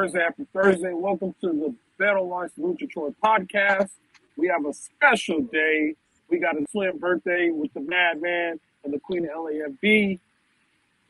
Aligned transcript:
Thursday, 0.00 0.20
happy 0.20 0.46
Thursday. 0.50 0.94
Welcome 0.94 1.34
to 1.42 1.48
the 1.48 1.74
Battle 1.98 2.26
Line 2.26 2.48
Salute 2.54 2.78
to 2.78 2.86
Troy 2.86 3.10
podcast. 3.22 3.90
We 4.34 4.48
have 4.48 4.64
a 4.64 4.72
special 4.72 5.42
day. 5.42 5.94
We 6.30 6.38
got 6.38 6.56
a 6.56 6.64
slim 6.70 6.96
birthday 6.96 7.50
with 7.50 7.74
the 7.74 7.80
Madman 7.80 8.60
and 8.82 8.94
the 8.94 8.98
Queen 8.98 9.28
of 9.28 9.32
LAFB. 9.36 10.18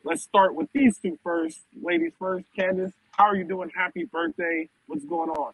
Let's 0.03 0.25
start 0.25 0.57
with 0.57 0.73
these 0.73 0.99
two 0.99 1.17
first. 1.23 1.61
Ladies 1.81 2.15
first. 2.19 2.47
Candice, 2.59 2.93
how 3.13 3.27
are 3.27 3.37
you 3.37 3.45
doing? 3.45 3.71
Happy 3.73 4.07
birthday. 4.07 4.69
What's 4.89 5.05
going 5.05 5.31
on? 5.31 5.53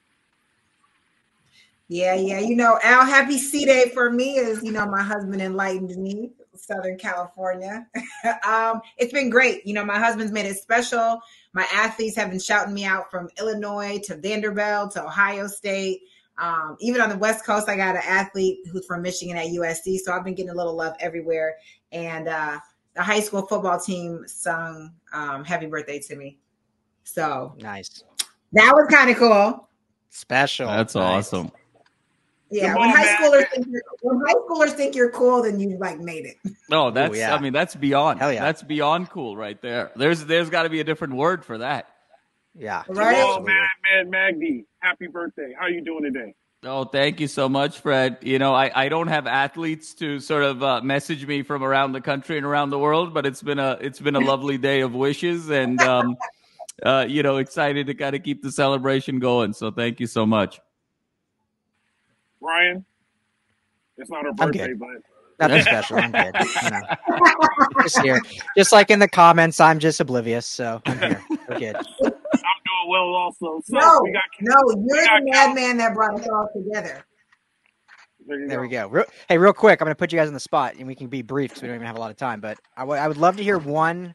Yeah, 1.89 2.15
yeah. 2.15 2.41
You 2.41 2.57
know, 2.57 2.79
Al, 2.83 3.05
happy 3.05 3.39
C 3.39 3.65
Day 3.65 3.91
for 3.95 4.11
me 4.11 4.37
is, 4.39 4.63
you 4.63 4.73
know, 4.73 4.87
my 4.87 5.03
husband 5.03 5.41
enlightened 5.41 5.97
me, 5.97 6.33
Southern 6.55 6.99
California. 6.99 7.87
um, 8.47 8.81
it's 8.97 9.13
been 9.13 9.31
great. 9.31 9.65
You 9.65 9.75
know, 9.75 9.85
my 9.85 9.99
husband's 9.99 10.33
made 10.33 10.47
it 10.47 10.57
special. 10.57 11.21
My 11.53 11.67
athletes 11.73 12.17
have 12.17 12.31
been 12.31 12.41
shouting 12.41 12.75
me 12.75 12.85
out 12.85 13.11
from 13.11 13.29
Illinois 13.39 14.01
to 14.05 14.17
Vanderbilt 14.17 14.93
to 14.93 15.05
Ohio 15.05 15.47
State. 15.47 16.01
Um, 16.39 16.77
even 16.81 17.01
on 17.01 17.09
the 17.09 17.17
West 17.17 17.47
Coast, 17.47 17.69
I 17.69 17.77
got 17.77 17.95
an 17.95 18.03
athlete 18.05 18.59
who's 18.71 18.85
from 18.85 19.03
Michigan 19.03 19.37
at 19.37 19.47
USC. 19.47 19.99
So 19.99 20.13
I've 20.13 20.25
been 20.25 20.35
getting 20.35 20.51
a 20.51 20.55
little 20.57 20.75
love 20.75 20.95
everywhere. 21.01 21.57
And 21.93 22.29
uh, 22.29 22.59
the 22.95 23.03
high 23.03 23.21
school 23.21 23.47
football 23.47 23.79
team 23.79 24.25
sung 24.27 24.93
um, 25.13 25.45
happy 25.45 25.67
birthday 25.67 26.01
to 26.01 26.17
me. 26.17 26.39
So 27.05 27.55
nice. 27.59 28.03
That 28.53 28.73
was 28.75 28.89
kind 28.91 29.11
of 29.11 29.17
cool. 29.17 29.69
Special. 30.11 30.67
That's 30.67 30.95
nice. 30.95 31.33
awesome. 31.33 31.53
Yeah, 32.51 32.77
when 32.77 32.91
high 32.91 33.17
schoolers 33.17 33.51
think 33.51 33.67
you're, 33.69 33.83
when 34.03 34.21
high 34.21 34.35
schoolers 34.35 34.73
think 34.73 34.95
you're 34.95 35.11
cool, 35.11 35.43
then 35.43 35.59
you 35.59 35.77
like 35.79 35.99
made 35.99 36.27
it. 36.27 36.37
No, 36.69 36.91
that's 36.91 37.15
Ooh, 37.15 37.19
yeah. 37.19 37.33
I 37.33 37.41
mean 37.41 37.53
that's 37.53 37.77
beyond. 37.77 38.19
Hell 38.19 38.33
yeah, 38.33 38.43
that's 38.43 38.65
beyond 38.65 39.09
cool 39.09 39.37
right 39.37 39.61
there. 39.63 39.93
There's 39.95 40.25
there's 40.25 40.51
got 40.51 40.65
to 40.65 40.69
be 40.69 40.81
a 40.81 40.85
different 40.85 41.15
word 41.15 41.45
for 41.45 41.59
that. 41.59 41.89
Yeah, 42.57 42.83
right. 42.89 43.17
Oh 43.21 43.41
man, 43.41 43.69
man, 43.85 44.11
Magdy, 44.11 44.65
happy 44.81 45.07
birthday! 45.07 45.55
How 45.57 45.67
are 45.67 45.71
you 45.71 45.81
doing 45.81 46.03
today? 46.03 46.35
Oh, 46.65 46.85
thank 46.85 47.21
you 47.21 47.29
so 47.29 47.49
much, 47.49 47.79
Fred. 47.79 48.19
You 48.23 48.41
know, 48.41 48.53
I, 48.53 48.73
I 48.75 48.89
don't 48.89 49.07
have 49.07 49.29
athletes 49.29 49.95
to 49.97 50.19
sort 50.19 50.43
of 50.43 50.63
uh, 50.63 50.81
message 50.81 51.25
me 51.25 51.43
from 51.43 51.63
around 51.63 51.93
the 51.93 52.01
country 52.01 52.37
and 52.37 52.47
around 52.47 52.71
the 52.71 52.79
world, 52.79 53.15
but 53.15 53.27
it's 53.27 53.43
been 53.43 53.61
a 53.61 53.79
it's 53.81 54.01
been 54.01 54.17
a 54.17 54.21
lovely 54.33 54.59
day 54.59 54.81
of 54.81 54.93
wishes, 54.93 55.51
and 55.51 55.81
um, 55.83 56.17
uh, 56.83 57.07
you 57.09 57.23
know, 57.23 57.37
excited 57.37 57.87
to 57.87 57.95
kind 57.95 58.17
of 58.17 58.23
keep 58.25 58.43
the 58.43 58.51
celebration 58.51 59.21
going. 59.21 59.53
So 59.53 59.71
thank 59.71 60.01
you 60.01 60.07
so 60.09 60.27
much. 60.27 60.61
Ryan, 62.41 62.85
it's 63.97 64.11
not 64.11 64.25
her 64.25 64.33
birthday, 64.33 64.75
but 64.75 64.89
nothing 65.41 65.63
special. 65.63 65.97
I'm 65.99 66.13
good. 66.13 66.35
You 66.63 66.71
know. 66.71 66.81
just 67.83 68.01
here, 68.01 68.21
just 68.57 68.73
like 68.73 68.91
in 68.91 68.99
the 68.99 69.09
comments, 69.09 69.61
I'm 69.61 69.79
just 69.79 70.01
oblivious. 70.01 70.47
So 70.47 70.81
I'm 70.87 70.99
here. 70.99 71.23
We're 71.49 71.59
good. 71.59 71.77
I'm 72.05 72.13
doing 72.65 72.89
well, 72.89 73.15
also. 73.15 73.61
So 73.65 73.77
no, 73.79 74.01
we 74.03 74.13
got, 74.13 74.23
no, 74.41 74.55
you're 74.87 75.05
the 75.05 75.31
madman 75.31 75.77
that 75.79 75.95
brought 75.95 76.21
us 76.21 76.29
all 76.29 76.49
together. 76.55 77.05
There, 78.27 78.49
there 78.49 78.61
we 78.61 78.69
go. 78.69 78.89
Real, 78.89 79.05
hey, 79.29 79.39
real 79.39 79.53
quick, 79.53 79.81
I'm 79.81 79.87
going 79.87 79.93
to 79.95 79.99
put 79.99 80.13
you 80.13 80.19
guys 80.19 80.29
on 80.29 80.35
the 80.35 80.41
spot, 80.41 80.75
and 80.79 80.87
we 80.87 80.95
can 80.97 81.07
be 81.07 81.23
brief 81.23 81.51
because 81.51 81.63
we 81.63 81.69
don't 81.69 81.77
even 81.77 81.87
have 81.87 81.97
a 81.97 82.01
lot 82.01 82.11
of 82.11 82.17
time. 82.17 82.41
But 82.41 82.59
I, 82.77 82.81
w- 82.81 83.01
I 83.01 83.07
would 83.07 83.17
love 83.17 83.37
to 83.37 83.43
hear 83.43 83.59
one 83.59 84.15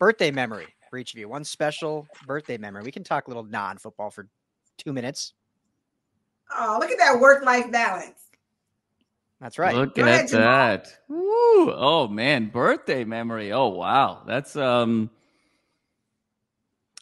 birthday 0.00 0.30
memory 0.32 0.66
for 0.90 0.98
each 0.98 1.14
of 1.14 1.20
you. 1.20 1.28
One 1.28 1.44
special 1.44 2.08
birthday 2.26 2.58
memory. 2.58 2.82
We 2.82 2.90
can 2.92 3.04
talk 3.04 3.26
a 3.28 3.30
little 3.30 3.44
non-football 3.44 4.10
for 4.10 4.28
two 4.78 4.92
minutes. 4.92 5.32
Oh, 6.58 6.78
look 6.80 6.90
at 6.90 6.98
that 6.98 7.20
work 7.20 7.44
life 7.44 7.70
balance. 7.70 8.18
That's 9.40 9.58
right. 9.58 9.74
Look 9.74 9.96
Go 9.96 10.02
at 10.02 10.08
ahead, 10.08 10.28
that. 10.30 10.98
Woo. 11.08 11.72
Oh 11.72 12.08
man, 12.08 12.46
birthday 12.46 13.04
memory. 13.04 13.52
Oh 13.52 13.68
wow. 13.68 14.22
That's 14.26 14.54
um 14.54 15.10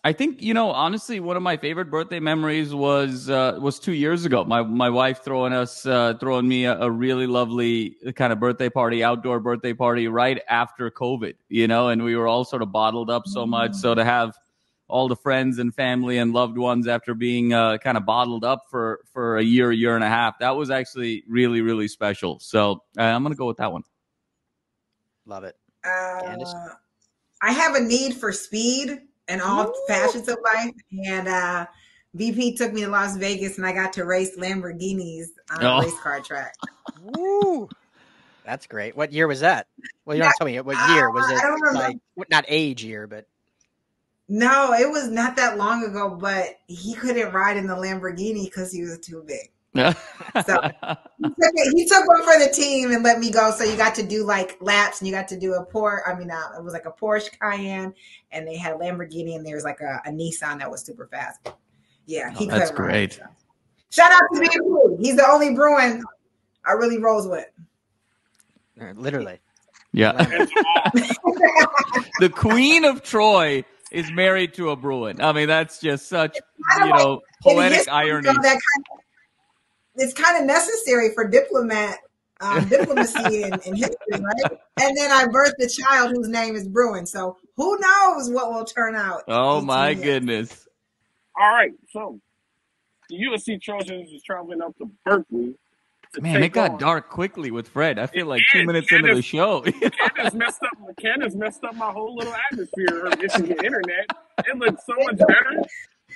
I 0.02 0.14
think 0.14 0.40
you 0.40 0.54
know 0.54 0.70
honestly 0.70 1.20
one 1.20 1.36
of 1.36 1.42
my 1.42 1.58
favorite 1.58 1.90
birthday 1.90 2.20
memories 2.20 2.74
was 2.74 3.28
uh, 3.28 3.58
was 3.60 3.78
two 3.78 3.92
years 3.92 4.24
ago. 4.24 4.44
My 4.44 4.62
my 4.62 4.88
wife 4.88 5.22
throwing 5.22 5.52
us 5.52 5.84
uh, 5.84 6.14
throwing 6.18 6.48
me 6.48 6.64
a, 6.64 6.78
a, 6.80 6.90
really 6.90 7.26
lovely 7.26 7.96
kind 8.16 8.32
of 8.32 8.40
birthday 8.40 8.70
party, 8.70 9.04
outdoor 9.04 9.40
birthday 9.40 9.74
party 9.74 10.08
right 10.08 10.40
after 10.48 10.90
COVID. 10.90 11.34
You 11.50 11.68
know, 11.68 11.88
and 11.88 12.02
we 12.02 12.16
were 12.16 12.26
all 12.26 12.46
sort 12.46 12.62
of 12.62 12.72
bottled 12.72 13.10
up 13.10 13.26
so 13.26 13.46
much. 13.46 13.74
So 13.74 13.94
to 13.94 14.02
have 14.02 14.38
all 14.90 15.08
the 15.08 15.16
friends 15.16 15.58
and 15.58 15.74
family 15.74 16.18
and 16.18 16.32
loved 16.32 16.58
ones 16.58 16.86
after 16.86 17.14
being 17.14 17.52
uh, 17.52 17.78
kind 17.78 17.96
of 17.96 18.04
bottled 18.04 18.44
up 18.44 18.64
for 18.70 19.00
for 19.12 19.38
a 19.38 19.42
year, 19.42 19.72
year 19.72 19.94
and 19.94 20.04
a 20.04 20.08
half. 20.08 20.38
That 20.40 20.56
was 20.56 20.70
actually 20.70 21.24
really, 21.28 21.60
really 21.60 21.88
special. 21.88 22.38
So 22.40 22.82
uh, 22.98 23.02
I'm 23.02 23.22
gonna 23.22 23.34
go 23.34 23.46
with 23.46 23.58
that 23.58 23.72
one. 23.72 23.82
Love 25.26 25.44
it. 25.44 25.56
Uh, 25.84 26.36
I 27.42 27.52
have 27.52 27.74
a 27.74 27.80
need 27.80 28.14
for 28.14 28.32
speed 28.32 29.00
and 29.28 29.40
all 29.40 29.68
Ooh. 29.68 29.74
facets 29.88 30.28
of 30.28 30.36
life, 30.54 30.74
and 31.06 31.28
uh, 31.28 31.66
BP 32.16 32.56
took 32.56 32.72
me 32.72 32.82
to 32.82 32.88
Las 32.88 33.16
Vegas, 33.16 33.56
and 33.56 33.66
I 33.66 33.72
got 33.72 33.92
to 33.94 34.04
race 34.04 34.36
Lamborghinis 34.36 35.26
on 35.50 35.64
oh. 35.64 35.78
a 35.78 35.82
race 35.82 36.00
car 36.00 36.20
track. 36.20 36.54
Woo! 37.00 37.68
That's 38.44 38.66
great. 38.66 38.96
What 38.96 39.12
year 39.12 39.28
was 39.28 39.40
that? 39.40 39.68
Well, 40.04 40.16
you 40.16 40.22
don't 40.22 40.34
tell 40.36 40.46
me 40.46 40.58
what 40.60 40.76
year 40.90 41.10
was 41.10 41.30
it? 41.30 41.96
Like 42.16 42.30
not 42.30 42.44
age 42.48 42.82
year, 42.82 43.06
but 43.06 43.26
no, 44.30 44.72
it 44.72 44.88
was 44.88 45.08
not 45.08 45.34
that 45.36 45.58
long 45.58 45.84
ago, 45.84 46.08
but 46.08 46.60
he 46.68 46.94
couldn't 46.94 47.32
ride 47.32 47.56
in 47.56 47.66
the 47.66 47.74
Lamborghini 47.74 48.44
because 48.44 48.70
he 48.70 48.82
was 48.82 49.00
too 49.00 49.24
big. 49.26 49.50
so 49.74 49.82
he 49.82 51.28
took, 51.28 51.74
he 51.74 51.84
took, 51.84 52.06
one 52.06 52.22
for 52.22 52.38
the 52.38 52.48
team 52.54 52.92
and 52.92 53.02
let 53.02 53.18
me 53.18 53.32
go. 53.32 53.50
So 53.50 53.64
you 53.64 53.76
got 53.76 53.92
to 53.96 54.04
do 54.04 54.24
like 54.24 54.56
laps 54.60 55.00
and 55.00 55.08
you 55.08 55.12
got 55.12 55.26
to 55.28 55.38
do 55.38 55.54
a 55.54 55.66
Porsche. 55.66 56.02
I 56.06 56.14
mean, 56.14 56.30
uh, 56.30 56.56
it 56.56 56.62
was 56.62 56.72
like 56.72 56.86
a 56.86 56.92
Porsche 56.92 57.28
Cayenne, 57.40 57.92
and 58.30 58.46
they 58.46 58.56
had 58.56 58.72
a 58.72 58.76
Lamborghini 58.76 59.34
and 59.34 59.44
there 59.44 59.56
was 59.56 59.64
like 59.64 59.80
a, 59.80 60.00
a 60.06 60.10
Nissan 60.10 60.60
that 60.60 60.70
was 60.70 60.82
super 60.82 61.08
fast. 61.08 61.48
Yeah, 62.06 62.30
he 62.30 62.48
oh, 62.48 62.56
that's 62.56 62.70
great. 62.70 62.88
Ride, 62.88 63.12
so. 63.12 63.24
Shout 63.90 64.12
out 64.12 64.22
to 64.32 64.40
me. 64.40 64.48
He's 65.00 65.16
the 65.16 65.28
only 65.28 65.54
Bruin 65.54 66.04
I 66.64 66.72
really 66.72 66.98
rolls 66.98 67.26
with. 67.26 67.46
Literally. 68.94 69.40
Yeah. 69.92 70.12
the 72.20 72.30
Queen 72.32 72.84
of 72.84 73.02
Troy 73.02 73.64
is 73.90 74.10
married 74.10 74.54
to 74.54 74.70
a 74.70 74.76
Bruin. 74.76 75.20
I 75.20 75.32
mean, 75.32 75.48
that's 75.48 75.80
just 75.80 76.08
such 76.08 76.36
you 76.78 76.86
know 76.86 77.20
poetic 77.42 77.88
irony. 77.88 78.26
Kind 78.26 78.38
of, 78.44 78.62
it's 79.96 80.14
kind 80.14 80.38
of 80.38 80.44
necessary 80.44 81.12
for 81.14 81.26
diplomat 81.26 81.98
um, 82.40 82.68
diplomacy 82.68 83.42
in, 83.42 83.52
in, 83.66 83.74
history, 83.76 83.96
right? 84.12 84.58
And 84.80 84.96
then 84.96 85.10
I 85.10 85.26
birthed 85.26 85.58
a 85.60 85.68
child 85.68 86.12
whose 86.14 86.28
name 86.28 86.56
is 86.56 86.66
Bruin. 86.66 87.06
So 87.06 87.36
who 87.56 87.78
knows 87.78 88.30
what 88.30 88.52
will 88.52 88.64
turn 88.64 88.94
out? 88.94 89.22
Oh 89.28 89.60
my 89.60 89.90
years. 89.90 90.04
goodness! 90.04 90.68
All 91.38 91.52
right, 91.52 91.72
so 91.92 92.20
the 93.08 93.16
USC 93.16 93.60
Trojans 93.62 94.10
is 94.12 94.22
traveling 94.22 94.62
up 94.62 94.76
to 94.78 94.90
Berkeley 95.04 95.54
Man, 96.18 96.42
it 96.42 96.48
got 96.48 96.72
on. 96.72 96.78
dark 96.78 97.08
quickly 97.08 97.52
with 97.52 97.68
Fred. 97.68 97.98
I 97.98 98.06
feel 98.06 98.26
like 98.26 98.42
two 98.50 98.64
minutes 98.64 98.90
Candice, 98.90 98.98
into 98.98 99.14
the 99.14 99.22
show. 99.22 99.62
Candice 99.62 100.34
messed 100.34 100.60
up. 100.62 100.96
Candice 101.00 101.34
messed 101.36 101.62
up 101.62 101.76
my 101.76 101.90
whole 101.92 102.16
little 102.16 102.34
atmosphere. 102.50 102.86
Her 102.90 103.10
the 103.10 103.56
internet. 103.64 104.06
It 104.38 104.56
looked 104.58 104.84
so 104.84 104.94
much 104.98 105.18
better. 105.18 105.62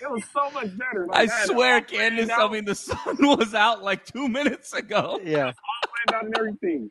It 0.02 0.10
was 0.10 0.24
so 0.32 0.50
much 0.50 0.76
better. 0.76 1.06
Like, 1.06 1.30
I, 1.30 1.44
swear, 1.46 1.80
Candice. 1.80 2.30
I 2.30 2.48
mean, 2.48 2.64
the 2.64 2.74
sun 2.74 3.16
was 3.20 3.54
out 3.54 3.84
like 3.84 4.04
two 4.04 4.28
minutes 4.28 4.72
ago. 4.72 5.20
Yeah, 5.22 5.52
all 5.52 6.16
out 6.16 6.24
and 6.24 6.36
everything. 6.36 6.90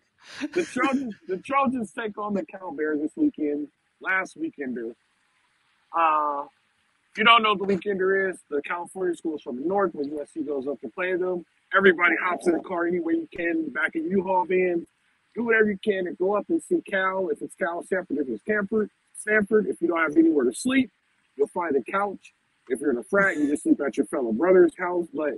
The 0.54 0.64
Trojans, 0.64 1.14
the 1.28 1.38
Trojans 1.40 1.92
take 1.92 2.18
on 2.18 2.34
the 2.34 2.46
Cal 2.46 2.72
Bears 2.72 3.02
this 3.02 3.12
weekend. 3.18 3.68
Last 4.00 4.40
weekender. 4.40 4.96
Uh, 5.98 6.46
if 7.12 7.18
you 7.18 7.26
don't 7.26 7.44
know 7.44 7.54
what 7.54 7.68
the 7.68 7.76
weekender 7.76 8.32
is, 8.32 8.40
the 8.50 8.62
California 8.62 9.16
schools 9.16 9.42
from 9.42 9.62
the 9.62 9.68
north, 9.68 9.94
when 9.94 10.10
USC 10.10 10.48
goes 10.48 10.68
up 10.68 10.80
to 10.82 10.88
play 10.90 11.16
them 11.18 11.46
everybody 11.76 12.16
hops 12.22 12.48
in 12.48 12.54
the 12.54 12.60
car 12.60 12.88
any 12.88 13.00
way 13.00 13.14
you 13.14 13.28
can, 13.36 13.70
back 13.70 13.96
in 13.96 14.10
U-Haul 14.10 14.46
van, 14.46 14.86
do 15.36 15.44
whatever 15.44 15.72
you 15.72 15.78
can 15.84 16.08
and 16.08 16.18
go 16.18 16.36
up 16.36 16.46
and 16.50 16.62
see 16.62 16.82
Cal. 16.90 17.30
If 17.30 17.42
it's 17.42 17.56
Cal 17.56 17.84
Stanford, 17.84 18.18
if 18.18 18.30
it's 18.30 18.42
Stanford, 18.42 18.90
Stanford, 19.18 19.68
if 19.68 19.82
you 19.82 19.88
don't 19.88 20.00
have 20.00 20.18
anywhere 20.18 20.46
to 20.46 20.54
sleep, 20.54 20.92
you'll 21.36 21.48
find 21.48 21.76
a 21.76 21.92
couch. 21.92 22.34
If 22.70 22.80
you're 22.80 22.92
in 22.92 22.98
a 22.98 23.04
frat, 23.04 23.38
you 23.38 23.48
just 23.48 23.64
sleep 23.64 23.82
at 23.82 23.98
your 23.98 24.06
fellow 24.06 24.32
brother's 24.32 24.74
house. 24.78 25.08
But 25.14 25.34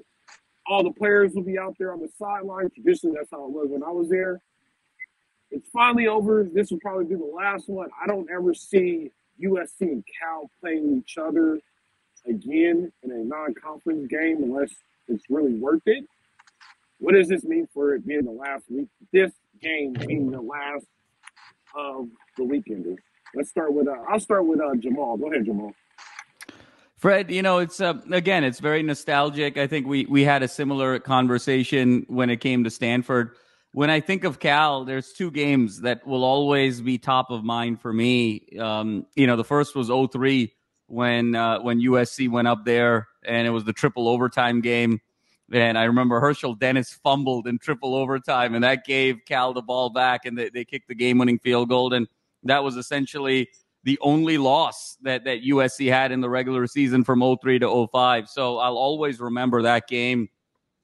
all 0.67 0.83
the 0.83 0.91
players 0.91 1.33
will 1.33 1.43
be 1.43 1.57
out 1.57 1.75
there 1.79 1.93
on 1.93 1.99
the 1.99 2.09
sideline. 2.17 2.69
Traditionally, 2.71 3.15
that's 3.17 3.31
how 3.31 3.45
it 3.45 3.51
was 3.51 3.67
when 3.69 3.83
I 3.83 3.91
was 3.91 4.09
there. 4.09 4.41
It's 5.51 5.69
finally 5.69 6.07
over. 6.07 6.43
This 6.43 6.71
will 6.71 6.79
probably 6.79 7.05
be 7.05 7.15
the 7.15 7.23
last 7.23 7.69
one. 7.69 7.89
I 8.01 8.07
don't 8.07 8.29
ever 8.29 8.53
see 8.53 9.11
USC 9.41 9.81
and 9.81 10.03
Cal 10.19 10.49
playing 10.59 10.97
each 10.97 11.17
other 11.17 11.59
again 12.25 12.91
in 13.03 13.11
a 13.11 13.23
non-conference 13.23 14.07
game 14.07 14.43
unless 14.43 14.71
it's 15.07 15.23
really 15.29 15.53
worth 15.53 15.83
it. 15.85 16.05
What 16.99 17.13
does 17.13 17.27
this 17.27 17.43
mean 17.43 17.67
for 17.73 17.93
it 17.93 18.05
being 18.05 18.25
the 18.25 18.31
last 18.31 18.65
week? 18.69 18.87
This 19.11 19.31
game 19.61 19.93
being 19.93 20.31
the 20.31 20.41
last 20.41 20.85
of 21.75 22.07
the 22.37 22.43
weekend. 22.43 22.97
Let's 23.33 23.49
start 23.49 23.73
with. 23.73 23.87
Uh, 23.87 23.95
I'll 24.09 24.19
start 24.19 24.45
with 24.45 24.61
uh, 24.61 24.75
Jamal. 24.75 25.17
Go 25.17 25.31
ahead, 25.31 25.45
Jamal. 25.45 25.73
Fred, 26.97 27.29
you 27.29 27.41
know, 27.41 27.59
it's 27.59 27.81
uh, 27.81 27.95
again, 28.11 28.43
it's 28.43 28.59
very 28.59 28.81
nostalgic. 28.81 29.57
I 29.57 29.67
think 29.67 29.85
we 29.87 30.05
we 30.05 30.23
had 30.23 30.41
a 30.41 30.47
similar 30.47 30.99
conversation 30.99 32.05
when 32.07 32.29
it 32.29 32.37
came 32.37 32.63
to 32.63 32.69
Stanford. 32.69 33.35
When 33.73 33.89
I 33.89 33.99
think 33.99 34.23
of 34.23 34.39
Cal, 34.39 34.85
there's 34.85 35.11
two 35.11 35.31
games 35.31 35.81
that 35.81 36.07
will 36.07 36.23
always 36.23 36.79
be 36.79 36.97
top 36.97 37.29
of 37.29 37.43
mind 37.43 37.81
for 37.81 37.91
me. 37.91 38.47
Um, 38.57 39.05
you 39.15 39.27
know, 39.27 39.35
the 39.35 39.43
first 39.43 39.75
was 39.75 39.89
03 39.89 40.53
when 40.87 41.35
uh, 41.35 41.59
when 41.59 41.81
USC 41.81 42.29
went 42.29 42.47
up 42.47 42.63
there 42.63 43.09
and 43.25 43.45
it 43.45 43.49
was 43.49 43.65
the 43.65 43.73
triple 43.73 44.07
overtime 44.07 44.61
game. 44.61 45.01
And 45.51 45.77
I 45.77 45.83
remember 45.83 46.19
Hershel 46.19 46.55
Dennis 46.55 46.91
fumbled 47.03 47.47
in 47.47 47.59
triple 47.59 47.93
overtime, 47.95 48.55
and 48.55 48.63
that 48.63 48.85
gave 48.85 49.25
Cal 49.25 49.53
the 49.53 49.61
ball 49.61 49.89
back, 49.91 50.25
and 50.25 50.37
they, 50.37 50.49
they 50.49 50.65
kicked 50.65 50.87
the 50.87 50.95
game 50.95 51.19
winning 51.19 51.39
field 51.39 51.69
goal. 51.69 51.93
And 51.93 52.07
that 52.43 52.63
was 52.63 52.77
essentially 52.77 53.49
the 53.83 53.99
only 54.01 54.39
loss 54.39 54.97
that, 55.03 55.25
that 55.25 55.43
USC 55.43 55.91
had 55.91 56.11
in 56.11 56.21
the 56.21 56.29
regular 56.29 56.65
season 56.65 57.03
from 57.03 57.37
03 57.41 57.59
to 57.59 57.87
05. 57.91 58.27
So 58.27 58.57
I'll 58.57 58.77
always 58.77 59.19
remember 59.19 59.61
that 59.61 59.87
game 59.87 60.29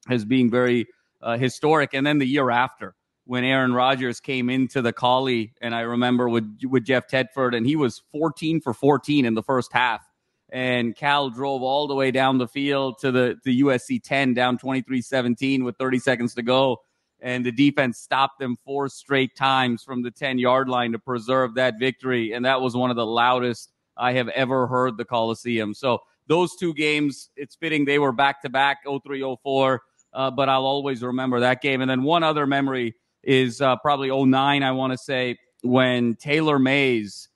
as 0.08 0.24
being 0.24 0.50
very 0.50 0.86
uh, 1.20 1.36
historic. 1.36 1.94
And 1.94 2.06
then 2.06 2.18
the 2.18 2.26
year 2.26 2.50
after, 2.50 2.94
when 3.24 3.44
Aaron 3.44 3.72
Rodgers 3.72 4.20
came 4.20 4.48
into 4.48 4.82
the 4.82 4.92
Collie, 4.92 5.52
and 5.60 5.74
I 5.74 5.80
remember 5.80 6.28
with 6.28 6.58
with 6.64 6.84
Jeff 6.84 7.08
Tedford, 7.08 7.56
and 7.56 7.66
he 7.66 7.76
was 7.76 8.02
14 8.12 8.60
for 8.60 8.74
14 8.74 9.24
in 9.24 9.34
the 9.34 9.42
first 9.42 9.72
half 9.72 10.02
and 10.52 10.94
Cal 10.94 11.30
drove 11.30 11.62
all 11.62 11.88
the 11.88 11.94
way 11.94 12.10
down 12.10 12.36
the 12.36 12.46
field 12.46 12.98
to 12.98 13.10
the, 13.10 13.36
the 13.42 13.62
USC 13.62 14.02
10 14.02 14.34
down 14.34 14.58
23-17 14.58 15.64
with 15.64 15.78
30 15.78 15.98
seconds 15.98 16.34
to 16.34 16.42
go. 16.42 16.82
And 17.20 17.46
the 17.46 17.52
defense 17.52 17.98
stopped 17.98 18.38
them 18.38 18.56
four 18.62 18.90
straight 18.90 19.34
times 19.34 19.82
from 19.82 20.02
the 20.02 20.10
10 20.10 20.38
yard 20.38 20.68
line 20.68 20.92
to 20.92 20.98
preserve 20.98 21.54
that 21.54 21.78
victory. 21.78 22.32
And 22.32 22.44
that 22.44 22.60
was 22.60 22.76
one 22.76 22.90
of 22.90 22.96
the 22.96 23.06
loudest 23.06 23.72
I 23.96 24.12
have 24.12 24.28
ever 24.28 24.66
heard 24.66 24.98
the 24.98 25.06
Coliseum. 25.06 25.72
So 25.72 26.00
those 26.26 26.54
two 26.56 26.74
games, 26.74 27.30
it's 27.34 27.56
fitting 27.56 27.86
they 27.86 27.98
were 27.98 28.12
back 28.12 28.42
to 28.42 28.50
back 28.50 28.80
03 28.84 29.36
04. 29.42 29.82
Uh, 30.12 30.30
but 30.30 30.50
I'll 30.50 30.66
always 30.66 31.02
remember 31.02 31.40
that 31.40 31.62
game. 31.62 31.80
And 31.80 31.90
then 31.90 32.02
one 32.02 32.22
other 32.22 32.46
memory 32.46 32.94
is 33.22 33.62
uh, 33.62 33.76
probably 33.76 34.10
09, 34.10 34.62
I 34.62 34.72
want 34.72 34.92
to 34.92 34.98
say, 34.98 35.38
when 35.62 36.14
Taylor 36.16 36.58
Mays 36.58 37.28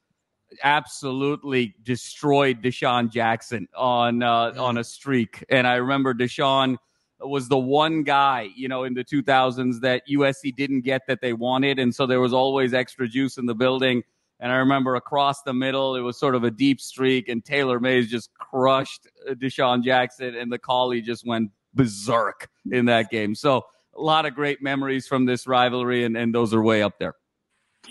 absolutely 0.62 1.74
destroyed 1.82 2.62
DeSean 2.62 3.10
Jackson 3.10 3.68
on 3.76 4.22
uh, 4.22 4.52
on 4.58 4.78
a 4.78 4.84
streak. 4.84 5.44
And 5.48 5.66
I 5.66 5.76
remember 5.76 6.14
DeSean 6.14 6.76
was 7.20 7.48
the 7.48 7.58
one 7.58 8.02
guy, 8.02 8.50
you 8.54 8.68
know, 8.68 8.84
in 8.84 8.94
the 8.94 9.04
2000s 9.04 9.80
that 9.80 10.02
USC 10.10 10.54
didn't 10.54 10.82
get 10.82 11.02
that 11.08 11.20
they 11.20 11.32
wanted, 11.32 11.78
and 11.78 11.94
so 11.94 12.06
there 12.06 12.20
was 12.20 12.32
always 12.32 12.74
extra 12.74 13.08
juice 13.08 13.38
in 13.38 13.46
the 13.46 13.54
building. 13.54 14.02
And 14.38 14.52
I 14.52 14.56
remember 14.56 14.96
across 14.96 15.42
the 15.42 15.54
middle, 15.54 15.96
it 15.96 16.00
was 16.00 16.18
sort 16.18 16.34
of 16.34 16.44
a 16.44 16.50
deep 16.50 16.80
streak, 16.80 17.28
and 17.28 17.44
Taylor 17.44 17.80
Mays 17.80 18.10
just 18.10 18.30
crushed 18.34 19.08
uh, 19.28 19.34
DeSean 19.34 19.82
Jackson, 19.82 20.34
and 20.36 20.52
the 20.52 20.58
Collie 20.58 21.00
just 21.00 21.26
went 21.26 21.50
berserk 21.72 22.48
in 22.70 22.86
that 22.86 23.10
game. 23.10 23.34
So 23.34 23.64
a 23.96 24.00
lot 24.00 24.26
of 24.26 24.34
great 24.34 24.62
memories 24.62 25.06
from 25.06 25.24
this 25.24 25.46
rivalry, 25.46 26.04
and, 26.04 26.16
and 26.16 26.34
those 26.34 26.52
are 26.52 26.62
way 26.62 26.82
up 26.82 26.98
there. 26.98 27.14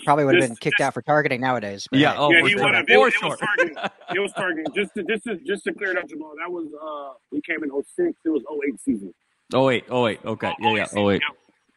Probably 0.03 0.25
would 0.25 0.35
have 0.35 0.49
been 0.49 0.55
kicked 0.57 0.81
out 0.81 0.93
for 0.93 1.01
targeting 1.01 1.41
nowadays. 1.41 1.87
But 1.89 1.99
yeah, 1.99 2.15
oh, 2.17 2.31
yeah, 2.31 2.47
he 2.47 2.55
would 2.55 2.75
have. 2.75 2.85
It, 2.87 2.93
it, 2.93 2.97
was 2.97 3.13
targeting. 3.39 3.75
it 4.15 4.19
was 4.19 4.33
targeting. 4.33 4.65
Just 4.75 4.93
to, 4.95 5.03
just 5.03 5.23
to, 5.23 5.37
just 5.37 5.63
to 5.63 5.73
clear 5.73 5.91
it 5.91 5.97
up, 5.97 6.09
Jamal. 6.09 6.33
That 6.37 6.51
was 6.51 6.67
uh, 6.73 7.17
we 7.31 7.41
came 7.41 7.63
in 7.63 7.69
06. 7.71 8.19
It 8.25 8.29
was 8.29 8.43
08 8.67 8.81
season. 8.81 9.13
Oh 9.53 9.65
wait, 9.65 9.85
oh 9.89 10.03
wait, 10.03 10.19
okay, 10.25 10.51
oh, 10.61 10.75
yeah, 10.75 10.87
yeah, 10.91 10.99
oh 10.99 11.03
wait. 11.05 11.21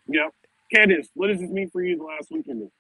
Yep. 0.09 0.33
yep. 0.33 0.35
Candice, 0.75 1.09
what 1.15 1.29
does 1.29 1.41
this 1.41 1.51
mean 1.51 1.69
for 1.71 1.83
you 1.83 1.97
the 1.97 2.05
last 2.05 2.29
weekend? 2.31 2.71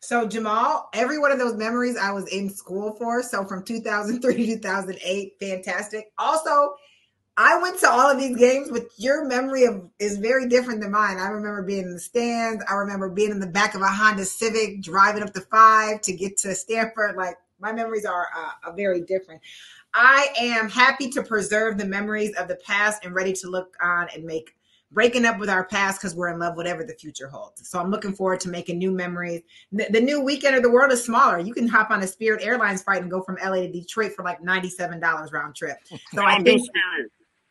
So 0.00 0.26
Jamal, 0.26 0.88
every 0.92 1.18
one 1.18 1.32
of 1.32 1.38
those 1.38 1.54
memories 1.54 1.96
I 1.96 2.12
was 2.12 2.28
in 2.28 2.50
school 2.50 2.94
for. 2.94 3.22
So 3.22 3.44
from 3.44 3.64
2003 3.64 4.34
to 4.34 4.54
2008, 4.56 5.32
fantastic. 5.40 6.12
Also, 6.18 6.74
I 7.38 7.60
went 7.60 7.78
to 7.80 7.90
all 7.90 8.10
of 8.10 8.18
these 8.18 8.36
games, 8.36 8.70
but 8.70 8.86
your 8.96 9.26
memory 9.26 9.64
of 9.64 9.90
is 9.98 10.16
very 10.16 10.48
different 10.48 10.80
than 10.80 10.90
mine. 10.90 11.18
I 11.18 11.28
remember 11.28 11.62
being 11.62 11.84
in 11.84 11.92
the 11.92 12.00
stands. 12.00 12.64
I 12.68 12.74
remember 12.74 13.10
being 13.10 13.30
in 13.30 13.40
the 13.40 13.46
back 13.46 13.74
of 13.74 13.82
a 13.82 13.88
Honda 13.88 14.24
Civic, 14.24 14.80
driving 14.80 15.22
up 15.22 15.34
the 15.34 15.42
five 15.42 16.00
to 16.02 16.12
get 16.14 16.38
to 16.38 16.54
Stanford. 16.54 17.16
Like 17.16 17.36
my 17.60 17.72
memories 17.72 18.06
are 18.06 18.26
uh, 18.64 18.72
very 18.72 19.02
different. 19.02 19.42
I 19.92 20.28
am 20.38 20.70
happy 20.70 21.10
to 21.10 21.22
preserve 21.22 21.76
the 21.78 21.84
memories 21.84 22.34
of 22.36 22.48
the 22.48 22.56
past 22.56 23.04
and 23.04 23.14
ready 23.14 23.34
to 23.34 23.48
look 23.50 23.76
on 23.82 24.08
and 24.14 24.24
make 24.24 24.56
breaking 24.92 25.24
up 25.24 25.38
with 25.38 25.50
our 25.50 25.64
past 25.64 26.00
because 26.00 26.14
we're 26.14 26.28
in 26.28 26.38
love 26.38 26.56
whatever 26.56 26.84
the 26.84 26.94
future 26.94 27.28
holds. 27.28 27.68
So 27.68 27.78
I'm 27.78 27.90
looking 27.90 28.14
forward 28.14 28.40
to 28.40 28.48
making 28.48 28.78
new 28.78 28.92
memories. 28.92 29.42
The, 29.72 29.86
the, 29.90 30.00
new 30.00 30.20
weekend 30.20 30.54
of 30.54 30.62
the 30.62 30.70
world 30.70 30.92
is 30.92 31.04
smaller. 31.04 31.38
You 31.38 31.52
can 31.52 31.66
hop 31.66 31.90
on 31.90 32.02
a 32.02 32.06
Spirit 32.06 32.42
Airlines 32.42 32.82
flight 32.82 33.02
and 33.02 33.10
go 33.10 33.20
from 33.22 33.36
LA 33.44 33.62
to 33.62 33.72
Detroit 33.72 34.12
for 34.12 34.24
like 34.24 34.40
$97 34.40 35.32
round 35.32 35.56
trip. 35.56 35.76
So 36.14 36.24
I 36.24 36.42
think. 36.42 36.62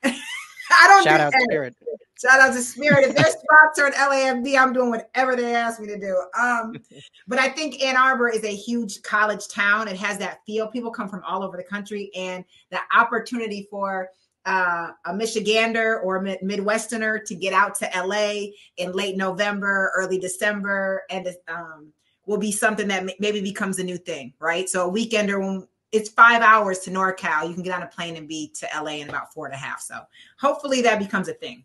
I 0.71 0.87
don't 0.87 1.03
shout 1.03 1.19
do 1.19 1.23
out 1.23 1.31
that. 1.31 1.41
Spirit. 1.49 1.75
Shout 2.21 2.39
out 2.39 2.53
to 2.53 2.61
Spirit. 2.61 3.09
If 3.09 3.15
they're 3.15 3.25
sponsoring 3.85 3.93
LAFB, 3.93 4.57
I'm 4.57 4.73
doing 4.73 4.89
whatever 4.89 5.35
they 5.35 5.53
ask 5.53 5.79
me 5.79 5.87
to 5.87 5.99
do. 5.99 6.25
Um, 6.39 6.75
but 7.27 7.39
I 7.39 7.49
think 7.49 7.83
Ann 7.83 7.97
Arbor 7.97 8.29
is 8.29 8.43
a 8.43 8.55
huge 8.55 9.01
college 9.03 9.47
town. 9.47 9.87
It 9.87 9.97
has 9.97 10.17
that 10.19 10.39
feel. 10.45 10.67
People 10.67 10.91
come 10.91 11.09
from 11.09 11.23
all 11.23 11.43
over 11.43 11.57
the 11.57 11.63
country, 11.63 12.11
and 12.15 12.45
the 12.71 12.79
opportunity 12.95 13.67
for 13.69 14.09
uh, 14.45 14.91
a 15.05 15.11
Michigander 15.11 16.03
or 16.03 16.17
a 16.17 16.37
Midwesterner 16.43 17.23
to 17.25 17.35
get 17.35 17.53
out 17.53 17.75
to 17.75 17.89
LA 17.95 18.51
in 18.77 18.91
late 18.93 19.17
November, 19.17 19.91
early 19.95 20.19
December, 20.19 21.03
and 21.09 21.27
um, 21.47 21.91
will 22.25 22.37
be 22.37 22.51
something 22.51 22.87
that 22.87 23.09
maybe 23.19 23.41
becomes 23.41 23.79
a 23.79 23.83
new 23.83 23.97
thing, 23.97 24.33
right? 24.39 24.69
So 24.69 24.89
a 24.89 24.91
weekender 24.91 25.39
when 25.39 25.67
it's 25.95 26.09
five 26.09 26.41
hours 26.41 26.79
to 26.79 26.91
NorCal. 26.91 27.47
You 27.47 27.53
can 27.53 27.63
get 27.63 27.73
on 27.73 27.81
a 27.81 27.87
plane 27.87 28.17
and 28.17 28.27
be 28.27 28.51
to 28.55 28.67
LA 28.75 28.97
in 28.97 29.07
about 29.07 29.33
four 29.33 29.45
and 29.45 29.55
a 29.55 29.57
half. 29.57 29.79
So 29.79 30.01
hopefully 30.37 30.81
that 30.81 30.99
becomes 30.99 31.29
a 31.29 31.33
thing. 31.33 31.63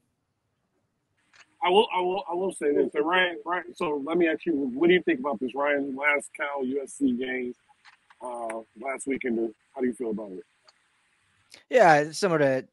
I 1.63 1.69
will, 1.69 1.89
I 1.95 2.01
will, 2.01 2.25
I 2.31 2.35
will 2.35 2.53
say 2.53 2.73
this. 2.73 2.91
So 2.93 3.01
Ryan, 3.01 3.39
Ryan. 3.45 3.75
So 3.75 4.03
let 4.07 4.17
me 4.17 4.29
ask 4.29 4.47
you, 4.47 4.55
what 4.73 4.87
do 4.87 4.95
you 4.95 5.03
think 5.03 5.19
about 5.19 5.41
this 5.41 5.51
Ryan 5.55 5.97
last 5.97 6.31
Cal 6.37 6.63
USC 6.65 7.19
game 7.19 7.55
uh, 8.23 8.61
last 8.81 9.09
weekend? 9.09 9.53
How 9.75 9.81
do 9.81 9.89
you 9.89 9.95
feel 9.95 10.11
about 10.11 10.31
it? 10.33 10.45
Yeah, 11.69 12.13
similar 12.13 12.39
to 12.39 12.69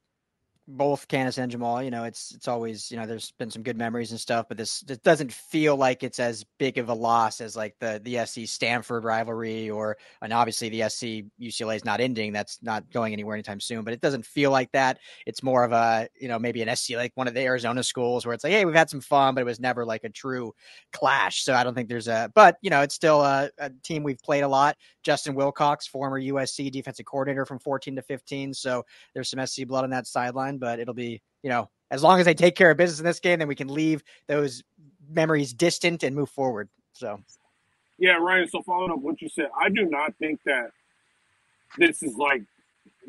both 0.68 1.08
Candice 1.08 1.38
and 1.38 1.50
Jamal, 1.50 1.82
you 1.82 1.92
know, 1.92 2.04
it's 2.04 2.34
it's 2.36 2.48
always, 2.48 2.92
you 2.92 2.98
know, 2.98 3.06
there's 3.06 3.32
been 3.32 3.50
some 3.50 3.64
good 3.64 3.78
memories 3.78 4.12
and 4.12 4.20
stuff, 4.20 4.48
but 4.50 4.58
this 4.58 4.84
it 4.90 5.02
doesn't 5.02 5.32
feel 5.32 5.78
like 5.78 6.04
it's 6.04 6.20
as 6.20 6.44
big 6.58 6.78
of 6.78 6.90
a 6.90 6.94
loss 6.94 7.40
as 7.40 7.56
like 7.56 7.76
the 7.80 8.02
the 8.04 8.26
SC 8.26 8.42
Stanford 8.52 9.06
rivalry 9.06 9.70
or 9.70 9.98
and 10.22 10.34
obviously 10.34 10.68
the 10.68 10.90
SC 10.90 11.24
UCLA 11.42 11.78
is 11.78 11.86
not 11.86 12.02
ending, 12.02 12.34
that's 12.34 12.62
not 12.62 12.90
going 12.92 13.14
anywhere 13.14 13.36
anytime 13.36 13.62
soon, 13.62 13.84
but 13.84 13.94
it 13.94 14.02
doesn't 14.02 14.26
feel 14.26 14.52
like 14.52 14.70
that. 14.74 15.00
It's 15.26 15.42
more 15.42 15.64
of 15.64 15.72
a, 15.72 16.10
you 16.20 16.28
know, 16.28 16.38
maybe 16.38 16.62
an 16.62 16.76
SC 16.76 16.92
like 16.96 17.14
one 17.16 17.30
of 17.30 17.34
the 17.34 17.42
Arizona 17.42 17.82
schools 17.82 18.26
where 18.26 18.34
it's 18.34 18.44
like, 18.44 18.52
hey, 18.52 18.66
we've 18.66 18.76
had 18.76 18.90
some 18.90 19.02
fun, 19.02 19.36
but 19.36 19.42
it 19.42 19.46
was 19.46 19.62
never 19.62 19.86
like 19.86 20.04
a 20.04 20.10
true 20.10 20.54
clash. 20.92 21.44
So 21.44 21.54
I 21.54 21.64
don't 21.64 21.76
think 21.76 21.88
there's 21.88 22.10
a 22.10 22.30
but 22.36 22.58
you 22.62 22.70
know, 22.70 22.82
it's 22.82 22.96
still 22.96 23.22
a, 23.22 23.50
a 23.58 23.70
team 23.84 24.04
we've 24.04 24.22
played 24.22 24.44
a 24.44 24.48
lot. 24.50 24.76
Justin 25.02 25.34
Wilcox, 25.34 25.88
former 25.88 26.20
USC 26.20 26.70
defensive 26.70 27.06
coordinator 27.06 27.46
from 27.46 27.60
14 27.60 27.96
to 27.96 28.02
15, 28.02 28.54
so 28.54 28.84
there's 29.14 29.30
some 29.30 29.46
SC 29.46 29.66
blood 29.66 29.86
on 29.86 29.90
that 29.92 30.06
sideline 30.06 30.57
but 30.58 30.80
it'll 30.80 30.94
be, 30.94 31.22
you 31.44 31.50
know, 31.50 31.70
as 31.92 32.04
long 32.04 32.20
as 32.20 32.26
they 32.26 32.34
take 32.34 32.56
care 32.56 32.72
of 32.72 32.78
business 32.78 33.00
in 33.00 33.06
this 33.06 33.20
game, 33.20 33.40
then 33.40 33.48
we 33.48 33.56
can 33.56 33.68
leave 33.68 34.04
those 34.28 34.64
memories 35.10 35.54
distant 35.54 36.04
and 36.04 36.16
move 36.16 36.30
forward. 36.30 36.70
So, 36.94 37.20
yeah, 37.98 38.18
Ryan. 38.18 38.48
So 38.48 38.62
following 38.62 38.92
up 38.92 39.00
what 39.00 39.22
you 39.22 39.30
said, 39.30 39.50
I 39.60 39.70
do 39.70 39.86
not 39.86 40.16
think 40.18 40.40
that 40.46 40.72
this 41.78 42.04
is 42.04 42.16
like 42.18 42.44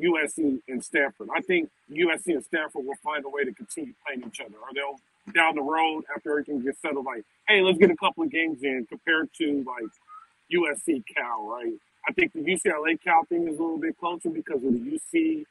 USC 0.02 0.60
and 0.68 0.82
Stanford. 0.82 1.28
I 1.34 1.40
think 1.40 1.70
USC 1.90 2.28
and 2.28 2.44
Stanford 2.44 2.84
will 2.84 2.96
find 3.02 3.24
a 3.24 3.28
way 3.28 3.44
to 3.44 3.52
continue 3.52 3.94
playing 4.06 4.22
each 4.26 4.40
other, 4.40 4.56
or 4.56 4.68
they'll 4.74 4.98
down 5.34 5.56
the 5.56 5.62
road 5.62 6.04
after 6.14 6.30
everything 6.30 6.62
gets 6.62 6.80
settled, 6.80 7.04
like, 7.04 7.22
hey, 7.48 7.60
let's 7.60 7.78
get 7.78 7.90
a 7.90 7.96
couple 7.96 8.24
of 8.24 8.30
games 8.30 8.62
in 8.62 8.86
compared 8.88 9.28
to 9.34 9.64
like 9.66 9.90
USC 10.52 11.02
Cal, 11.14 11.46
right? 11.46 11.74
I 12.08 12.12
think 12.12 12.32
the 12.32 12.40
UCLA 12.40 13.00
Cal 13.02 13.24
thing 13.24 13.48
is 13.48 13.58
a 13.58 13.62
little 13.62 13.78
bit 13.78 13.98
closer 13.98 14.30
because 14.30 14.64
of 14.64 14.72
the 14.72 14.98
UC 15.14 15.44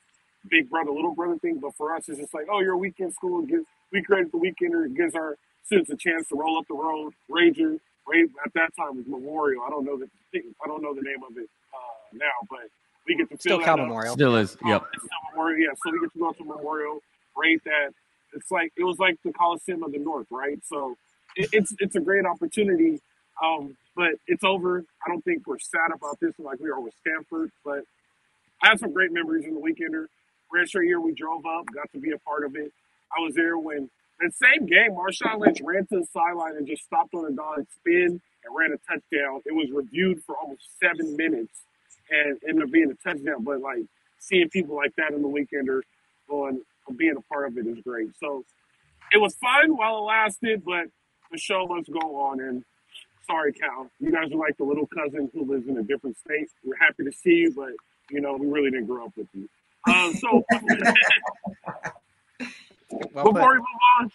big 0.49 0.69
brother, 0.69 0.91
little 0.91 1.15
brother 1.15 1.37
thing. 1.39 1.59
But 1.61 1.75
for 1.75 1.95
us, 1.95 2.09
it's 2.09 2.19
just 2.19 2.33
like, 2.33 2.47
oh, 2.51 2.59
you're 2.61 2.73
a 2.73 2.77
weekend 2.77 3.13
school. 3.13 3.43
It 3.43 3.49
gives, 3.49 3.65
we 3.91 4.01
created 4.03 4.31
the 4.31 4.39
weekender. 4.39 4.85
It 4.85 4.95
gives 4.95 5.15
our 5.15 5.37
students 5.65 5.89
a 5.89 5.97
chance 5.97 6.27
to 6.29 6.35
roll 6.35 6.57
up 6.57 6.65
the 6.67 6.75
road. 6.75 7.13
Ranger, 7.29 7.77
Ray, 8.07 8.23
at 8.45 8.53
that 8.55 8.75
time 8.77 8.97
was 8.97 9.05
Memorial. 9.07 9.63
I 9.65 9.69
don't 9.69 9.85
know 9.85 9.97
the 9.97 10.09
thing. 10.31 10.53
I 10.63 10.67
don't 10.67 10.81
know 10.81 10.93
the 10.93 11.01
name 11.01 11.23
of 11.29 11.37
it 11.37 11.49
uh, 11.73 12.17
now, 12.17 12.47
but 12.49 12.69
we 13.07 13.15
get 13.15 13.29
to 13.29 13.37
still 13.37 13.59
Cal 13.59 13.77
Memorial. 13.77 14.13
Still 14.13 14.35
is. 14.35 14.57
Yep. 14.65 14.83
still 14.97 15.09
Memorial. 15.31 15.59
Yeah. 15.59 15.73
So 15.83 15.91
we 15.91 15.99
get 16.01 16.13
to 16.13 16.19
go 16.19 16.31
to 16.31 16.43
Memorial. 16.43 16.99
Rate 17.35 17.63
that. 17.65 17.93
It's 18.33 18.51
like 18.51 18.71
it 18.77 18.83
was 18.83 18.99
like 18.99 19.17
the 19.23 19.31
Coliseum 19.31 19.83
of 19.83 19.91
the 19.91 19.99
North, 19.99 20.27
right? 20.31 20.59
So 20.65 20.95
it, 21.35 21.49
it's 21.53 21.73
it's 21.79 21.95
a 21.95 21.99
great 22.01 22.25
opportunity. 22.25 22.99
Um, 23.43 23.77
but 23.95 24.13
it's 24.27 24.43
over. 24.43 24.83
I 25.05 25.09
don't 25.09 25.23
think 25.23 25.47
we're 25.47 25.59
sad 25.59 25.91
about 25.95 26.19
this 26.19 26.33
like 26.39 26.59
we 26.59 26.69
are 26.69 26.79
with 26.79 26.93
Stanford, 27.01 27.51
but 27.63 27.83
I 28.61 28.69
have 28.69 28.79
some 28.79 28.93
great 28.93 29.11
memories 29.11 29.45
in 29.45 29.53
the 29.53 29.61
weekender. 29.61 30.07
Redshirt 30.53 30.85
year, 30.85 31.01
we 31.01 31.13
drove 31.13 31.45
up, 31.45 31.65
got 31.73 31.91
to 31.93 31.99
be 31.99 32.11
a 32.11 32.19
part 32.19 32.45
of 32.45 32.55
it. 32.55 32.71
I 33.17 33.21
was 33.21 33.35
there 33.35 33.57
when 33.57 33.89
the 34.19 34.31
same 34.31 34.65
game, 34.67 34.91
Marshawn 34.91 35.39
Lynch 35.39 35.59
ran 35.63 35.85
to 35.87 35.99
the 35.99 36.07
sideline 36.13 36.55
and 36.57 36.67
just 36.67 36.83
stopped 36.83 37.13
on 37.13 37.25
a 37.25 37.31
dime 37.35 37.67
spin 37.77 38.21
and 38.45 38.55
ran 38.55 38.71
a 38.73 38.77
touchdown. 38.91 39.41
It 39.45 39.53
was 39.53 39.69
reviewed 39.71 40.23
for 40.25 40.35
almost 40.37 40.63
seven 40.79 41.15
minutes 41.17 41.61
and 42.09 42.39
ended 42.47 42.63
up 42.63 42.71
being 42.71 42.91
a 42.91 42.95
touchdown. 43.09 43.43
But 43.43 43.61
like 43.61 43.85
seeing 44.19 44.49
people 44.49 44.75
like 44.75 44.95
that 44.97 45.13
in 45.13 45.21
the 45.21 45.27
weekender 45.27 45.81
going 46.29 46.61
being 46.97 47.15
a 47.17 47.21
part 47.33 47.47
of 47.47 47.57
it 47.57 47.67
is 47.67 47.79
great. 47.83 48.09
So 48.19 48.45
it 49.13 49.17
was 49.17 49.35
fun 49.35 49.77
while 49.77 49.99
it 49.99 50.01
lasted, 50.01 50.63
but 50.65 50.87
the 51.31 51.37
show 51.37 51.67
must 51.67 51.91
go 51.91 52.17
on. 52.17 52.39
And 52.41 52.63
sorry, 53.27 53.53
Cal, 53.53 53.89
you 53.99 54.11
guys 54.11 54.31
are 54.31 54.37
like 54.37 54.57
the 54.57 54.63
little 54.65 54.87
cousin 54.87 55.29
who 55.33 55.45
lives 55.45 55.67
in 55.67 55.77
a 55.77 55.83
different 55.83 56.17
state. 56.17 56.49
We're 56.63 56.77
happy 56.77 57.03
to 57.05 57.11
see 57.11 57.31
you, 57.45 57.53
but 57.55 57.73
You 58.11 58.21
know, 58.21 58.35
we 58.37 58.47
really 58.47 58.71
didn't 58.71 58.87
grow 58.87 59.05
up 59.05 59.13
with 59.17 59.27
you. 59.33 59.49
Um, 59.87 60.13
so 60.15 60.43
well 63.13 63.31
before 63.31 63.33
put. 63.33 63.51
we 63.51 63.57
move 63.57 63.65
on, 63.99 64.11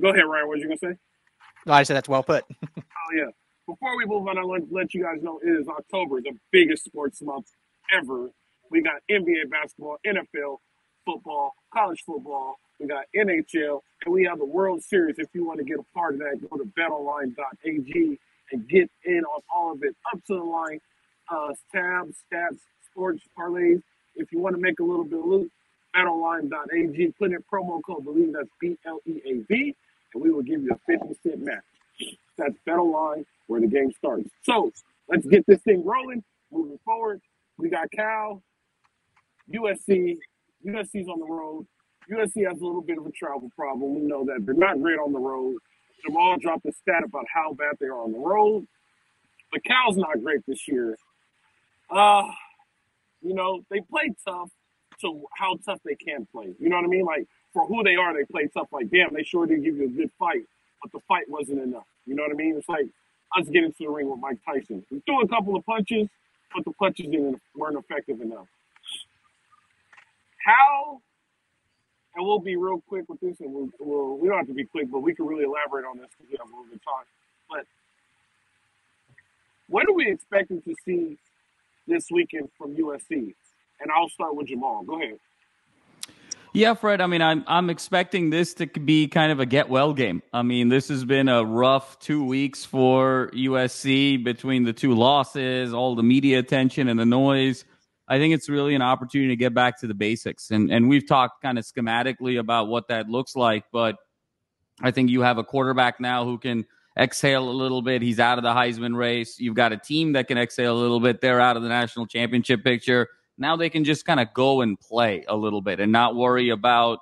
go 0.00 0.08
ahead, 0.10 0.24
Ryan. 0.26 0.48
What 0.48 0.56
are 0.56 0.60
you 0.60 0.64
gonna 0.68 0.78
say? 0.78 0.98
No, 1.66 1.72
I 1.72 1.82
said 1.82 1.96
that's 1.96 2.08
well 2.08 2.22
put. 2.22 2.44
oh 2.78 3.14
yeah. 3.14 3.30
Before 3.66 3.96
we 3.96 4.04
move 4.04 4.28
on, 4.28 4.36
I 4.36 4.44
want 4.44 4.68
to 4.68 4.74
let 4.74 4.92
you 4.92 5.02
guys 5.02 5.22
know 5.22 5.40
it 5.42 5.48
is 5.48 5.66
October, 5.68 6.20
the 6.20 6.36
biggest 6.52 6.84
sports 6.84 7.22
month 7.22 7.46
ever. 7.96 8.30
We 8.70 8.82
got 8.82 8.96
NBA 9.10 9.50
basketball, 9.50 9.96
NFL 10.06 10.58
football, 11.06 11.54
college 11.72 12.02
football. 12.04 12.56
We 12.78 12.86
got 12.88 13.04
NHL, 13.16 13.80
and 14.04 14.12
we 14.12 14.24
have 14.24 14.38
the 14.38 14.44
World 14.44 14.82
Series. 14.82 15.18
If 15.18 15.28
you 15.32 15.46
want 15.46 15.58
to 15.60 15.64
get 15.64 15.78
a 15.78 15.84
part 15.94 16.14
of 16.14 16.20
that, 16.20 16.38
go 16.50 16.56
to 16.58 16.64
betonline.ag 16.64 18.18
and 18.52 18.68
get 18.68 18.90
in 19.04 19.22
on 19.24 19.40
all 19.54 19.72
of 19.72 19.82
it. 19.82 19.96
Up 20.12 20.20
to 20.26 20.34
the 20.34 20.42
line, 20.42 20.80
uh, 21.30 21.54
tabs, 21.72 22.16
stats, 22.30 22.58
sports, 22.90 23.22
parlays. 23.38 23.82
If 24.16 24.32
you 24.32 24.40
want 24.40 24.56
to 24.56 24.62
make 24.62 24.80
a 24.80 24.84
little 24.84 25.04
bit 25.04 25.18
of 25.18 25.24
loot, 25.26 25.50
betonline.ag, 25.96 27.14
put 27.18 27.32
in 27.32 27.38
promo 27.52 27.80
code 27.84 28.04
BLEAV, 28.04 28.32
that's 28.32 28.48
B 28.60 28.76
L 28.86 29.00
E 29.06 29.20
A 29.26 29.34
V, 29.52 29.74
and 30.14 30.22
we 30.22 30.30
will 30.30 30.42
give 30.42 30.62
you 30.62 30.72
a 30.72 30.78
50 30.98 31.14
cent 31.22 31.40
match. 31.44 31.62
That's 32.38 32.54
BetOnline, 32.66 33.24
where 33.46 33.60
the 33.60 33.66
game 33.68 33.92
starts. 33.96 34.28
So 34.42 34.72
let's 35.08 35.26
get 35.26 35.46
this 35.46 35.60
thing 35.62 35.84
rolling. 35.84 36.22
Moving 36.52 36.78
forward, 36.84 37.20
we 37.58 37.68
got 37.70 37.90
Cal, 37.92 38.42
USC. 39.52 40.18
USC's 40.66 41.08
on 41.08 41.20
the 41.20 41.26
road. 41.26 41.66
USC 42.10 42.46
has 42.48 42.60
a 42.60 42.64
little 42.64 42.82
bit 42.82 42.98
of 42.98 43.06
a 43.06 43.10
travel 43.12 43.50
problem. 43.56 43.94
We 43.94 44.00
know 44.02 44.24
that 44.24 44.44
they're 44.46 44.54
not 44.54 44.80
great 44.80 44.98
on 44.98 45.12
the 45.12 45.18
road. 45.18 45.58
Jamal 46.04 46.38
dropped 46.38 46.66
a 46.66 46.72
stat 46.72 47.02
about 47.04 47.24
how 47.32 47.52
bad 47.54 47.76
they 47.80 47.86
are 47.86 48.00
on 48.00 48.12
the 48.12 48.18
road. 48.18 48.66
But 49.52 49.64
Cal's 49.64 49.96
not 49.96 50.22
great 50.22 50.40
this 50.46 50.68
year. 50.68 50.96
Uh, 51.90 52.24
you 53.24 53.34
know, 53.34 53.64
they 53.70 53.80
play 53.80 54.14
tough 54.26 54.50
to 55.00 55.24
how 55.36 55.56
tough 55.64 55.80
they 55.84 55.94
can 55.94 56.26
play. 56.30 56.54
You 56.60 56.68
know 56.68 56.76
what 56.76 56.84
I 56.84 56.88
mean? 56.88 57.04
Like 57.04 57.26
for 57.52 57.66
who 57.66 57.82
they 57.82 57.96
are, 57.96 58.12
they 58.14 58.24
play 58.24 58.48
tough. 58.52 58.68
Like 58.72 58.90
damn, 58.90 59.12
they 59.14 59.24
sure 59.24 59.46
did 59.46 59.64
give 59.64 59.76
you 59.76 59.86
a 59.86 59.88
good 59.88 60.10
fight, 60.18 60.44
but 60.82 60.92
the 60.92 61.00
fight 61.08 61.28
wasn't 61.28 61.62
enough. 61.62 61.86
You 62.06 62.14
know 62.14 62.22
what 62.22 62.32
I 62.32 62.36
mean? 62.36 62.56
It's 62.56 62.68
like 62.68 62.86
us 63.36 63.48
getting 63.48 63.72
to 63.72 63.78
the 63.80 63.88
ring 63.88 64.10
with 64.10 64.20
Mike 64.20 64.38
Tyson. 64.46 64.84
We 64.90 65.00
threw 65.00 65.22
a 65.22 65.28
couple 65.28 65.56
of 65.56 65.64
punches, 65.66 66.08
but 66.54 66.64
the 66.64 66.72
punches 66.72 67.06
didn't 67.06 67.40
weren't 67.56 67.78
effective 67.78 68.20
enough. 68.20 68.46
How? 70.44 71.00
And 72.14 72.24
we'll 72.24 72.38
be 72.38 72.56
real 72.56 72.80
quick 72.88 73.08
with 73.08 73.18
this, 73.20 73.40
and 73.40 73.52
we'll, 73.52 73.70
we'll 73.80 74.18
we 74.18 74.28
don't 74.28 74.38
have 74.38 74.46
to 74.46 74.54
be 74.54 74.64
quick, 74.64 74.90
but 74.90 75.00
we 75.00 75.14
can 75.14 75.26
really 75.26 75.44
elaborate 75.44 75.84
on 75.84 75.98
this 75.98 76.08
because 76.10 76.30
we 76.30 76.36
have 76.38 76.46
a 76.46 76.50
little 76.50 76.64
bit 76.64 76.74
of 76.76 76.84
time. 76.84 77.06
But 77.50 77.66
what 79.68 79.88
are 79.88 79.94
we 79.94 80.10
expecting 80.10 80.62
to 80.62 80.74
see 80.84 81.18
this 81.86 82.06
weekend 82.10 82.48
from 82.56 82.76
USC? 82.76 83.34
And 83.80 83.90
I'll 83.94 84.08
start 84.08 84.36
with 84.36 84.48
Jamal. 84.48 84.84
Go 84.84 85.00
ahead. 85.00 85.18
Yeah, 86.56 86.74
Fred. 86.74 87.00
I 87.00 87.08
mean, 87.08 87.20
I'm 87.20 87.42
I'm 87.48 87.68
expecting 87.68 88.30
this 88.30 88.54
to 88.54 88.66
be 88.66 89.08
kind 89.08 89.32
of 89.32 89.40
a 89.40 89.46
get 89.46 89.68
well 89.68 89.92
game. 89.92 90.22
I 90.32 90.42
mean, 90.42 90.68
this 90.68 90.86
has 90.86 91.04
been 91.04 91.28
a 91.28 91.44
rough 91.44 91.98
two 91.98 92.24
weeks 92.24 92.64
for 92.64 93.28
USC 93.34 94.22
between 94.22 94.62
the 94.62 94.72
two 94.72 94.94
losses, 94.94 95.74
all 95.74 95.96
the 95.96 96.04
media 96.04 96.38
attention 96.38 96.88
and 96.88 96.98
the 96.98 97.06
noise. 97.06 97.64
I 98.06 98.18
think 98.18 98.34
it's 98.34 98.48
really 98.48 98.76
an 98.76 98.82
opportunity 98.82 99.30
to 99.30 99.36
get 99.36 99.52
back 99.52 99.80
to 99.80 99.88
the 99.88 99.94
basics. 99.94 100.52
And 100.52 100.70
and 100.70 100.88
we've 100.88 101.08
talked 101.08 101.42
kind 101.42 101.58
of 101.58 101.64
schematically 101.64 102.38
about 102.38 102.68
what 102.68 102.86
that 102.86 103.08
looks 103.08 103.34
like, 103.34 103.64
but 103.72 103.96
I 104.80 104.92
think 104.92 105.10
you 105.10 105.22
have 105.22 105.38
a 105.38 105.44
quarterback 105.44 105.98
now 105.98 106.24
who 106.24 106.38
can 106.38 106.66
exhale 106.98 107.48
a 107.48 107.52
little 107.52 107.82
bit. 107.82 108.02
He's 108.02 108.20
out 108.20 108.38
of 108.38 108.44
the 108.44 108.52
Heisman 108.52 108.96
race. 108.96 109.38
You've 109.38 109.54
got 109.54 109.72
a 109.72 109.76
team 109.76 110.12
that 110.12 110.28
can 110.28 110.38
exhale 110.38 110.76
a 110.76 110.80
little 110.80 111.00
bit. 111.00 111.20
They're 111.20 111.40
out 111.40 111.56
of 111.56 111.62
the 111.62 111.68
national 111.68 112.06
championship 112.06 112.62
picture. 112.62 113.08
Now 113.36 113.56
they 113.56 113.68
can 113.68 113.84
just 113.84 114.04
kind 114.04 114.20
of 114.20 114.32
go 114.32 114.60
and 114.60 114.78
play 114.78 115.24
a 115.28 115.36
little 115.36 115.60
bit 115.60 115.80
and 115.80 115.90
not 115.90 116.14
worry 116.14 116.50
about 116.50 117.00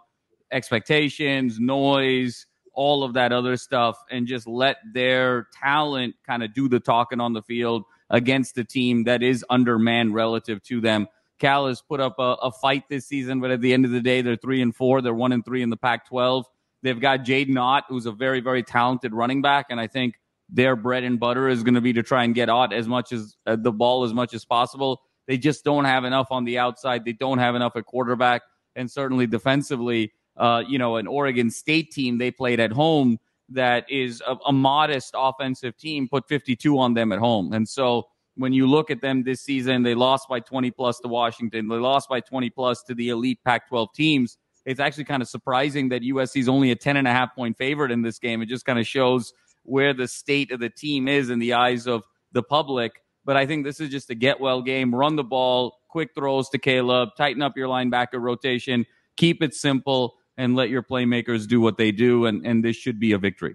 expectations, 0.51 1.61
noise, 1.61 2.47
all 2.75 3.05
of 3.05 3.15
that 3.15 3.33
other 3.33 3.57
stuff, 3.57 3.99
and 4.11 4.27
just 4.27 4.47
let 4.47 4.77
their 4.95 5.49
talent 5.63 6.15
kind 6.27 6.43
of 6.43 6.55
do 6.55 6.69
the 6.69 6.81
talking 6.81 7.21
on 7.21 7.33
the 7.35 7.43
field 7.43 7.85
against 8.09 8.57
a 8.59 8.65
team 8.65 9.05
that 9.05 9.23
is 9.23 9.45
undermanned 9.51 10.15
relative 10.15 10.63
to 10.65 10.81
them. 10.81 11.07
Cal 11.39 11.67
has 11.67 11.83
put 11.83 12.01
up 12.01 12.17
a, 12.19 12.37
a, 12.43 12.53
fight 12.53 12.85
this 12.89 13.07
season, 13.07 13.41
but 13.41 13.51
at 13.51 13.61
the 13.61 13.73
end 13.73 13.85
of 13.85 13.91
the 13.91 14.01
day, 14.01 14.23
they're 14.23 14.37
three 14.37 14.63
and 14.63 14.75
four. 14.75 15.03
They're 15.03 15.13
one 15.13 15.33
and 15.33 15.45
three 15.45 15.63
in 15.63 15.71
the 15.71 15.77
Pac-12. 15.77 16.45
They've 16.83 17.01
got 17.01 17.21
Jaydn 17.21 17.59
Ott, 17.61 17.85
who's 17.89 18.07
a 18.07 18.13
very, 18.13 18.41
very 18.41 18.63
talented 18.63 19.15
running 19.15 19.43
back, 19.43 19.67
and 19.71 19.81
I 19.81 19.87
think 19.87 20.15
their 20.49 20.77
bread 20.77 21.05
and 21.05 21.19
butter 21.19 21.49
is 21.49 21.63
going 21.63 21.75
to 21.75 21.81
be 21.81 21.93
to 21.95 22.03
try 22.03 22.25
and 22.25 22.35
get 22.35 22.49
Ott 22.49 22.73
as 22.73 22.89
much 22.89 23.13
as 23.13 23.37
uh, 23.47 23.57
the 23.57 23.73
ball 23.73 24.05
as 24.05 24.13
much 24.13 24.35
as 24.35 24.45
possible. 24.45 25.01
They 25.27 25.39
just 25.39 25.65
don't 25.65 25.85
have 25.85 26.05
enough 26.05 26.29
on 26.31 26.45
the 26.45 26.59
outside. 26.59 27.05
They 27.05 27.13
don't 27.13 27.39
have 27.39 27.55
enough 27.55 27.77
at 27.77 27.87
quarterback, 27.87 28.43
and 28.77 28.91
certainly 28.91 29.27
defensively. 29.27 30.13
Uh, 30.37 30.63
you 30.67 30.79
know, 30.79 30.97
an 30.97 31.07
Oregon 31.07 31.51
State 31.51 31.91
team 31.91 32.19
they 32.19 32.31
played 32.31 32.59
at 32.59 32.73
home 32.73 33.19
that 33.51 33.85
is 33.91 34.23
a, 34.27 34.35
a 34.47 34.53
modest 34.53 35.13
offensive 35.15 35.77
team 35.77 36.09
put 36.09 36.27
52 36.27 36.79
on 36.79 36.95
them 36.95 37.13
at 37.13 37.19
home, 37.19 37.53
and 37.53 37.69
so 37.69 38.07
when 38.35 38.53
you 38.53 38.67
look 38.67 38.91
at 38.91 39.01
them 39.01 39.25
this 39.25 39.43
season, 39.43 39.83
they 39.83 39.95
lost 39.95 40.29
by 40.29 40.41
20 40.41 40.71
plus 40.71 40.99
to 41.01 41.09
Washington. 41.09 41.69
They 41.69 41.77
lost 41.77 42.09
by 42.09 42.21
20 42.21 42.51
plus 42.51 42.83
to 42.85 42.95
the 42.95 43.11
elite 43.11 43.41
Pac 43.45 43.69
12 43.69 43.93
teams. 43.95 44.39
It's 44.65 44.81
actually 44.81 45.05
kind 45.05 45.23
of 45.23 45.29
surprising 45.29 45.89
that 45.89 46.03
USC 46.03 46.41
is 46.41 46.49
only 46.49 46.71
a 46.71 46.77
10 46.77 46.97
and 46.97 47.09
a 47.09 47.11
half 47.11 47.35
point 47.35 47.57
favorite 47.57 47.91
in 47.91 48.03
this 48.03 48.19
game. 48.19 48.43
It 48.43 48.47
just 48.47 48.65
kind 48.65 48.79
of 48.79 48.87
shows 48.87 49.33
where 49.65 49.93
the 49.93 50.09
state 50.09 50.53
of 50.53 50.61
the 50.61 50.71
team 50.71 51.09
is 51.09 51.31
in 51.31 51.39
the 51.39 51.55
eyes 51.55 51.87
of 51.87 52.03
the 52.33 52.43
public. 52.43 53.03
But 53.25 53.37
I 53.37 53.47
think 53.47 53.65
this 53.65 53.81
is 53.81 53.91
just 53.91 54.11
a 54.11 54.15
get 54.15 54.41
well 54.41 54.63
game. 54.63 54.95
Run 54.95 55.17
the 55.17 55.25
ball, 55.25 55.79
quick 55.89 56.11
throws 56.15 56.49
to 56.51 56.59
Caleb, 56.59 57.11
tighten 57.17 57.43
up 57.43 57.57
your 57.57 57.69
linebacker 57.69 58.21
rotation, 58.21 58.85
keep 59.17 59.43
it 59.43 59.55
simple, 59.55 60.15
and 60.37 60.57
let 60.57 60.71
your 60.71 60.83
playmakers 60.83 61.47
do 61.47 61.61
what 61.61 61.77
they 61.77 61.93
do. 61.93 62.27
And, 62.27 62.45
and 62.47 62.65
this 62.65 62.77
should 62.77 62.99
be 62.99 63.13
a 63.13 63.19
victory. 63.19 63.55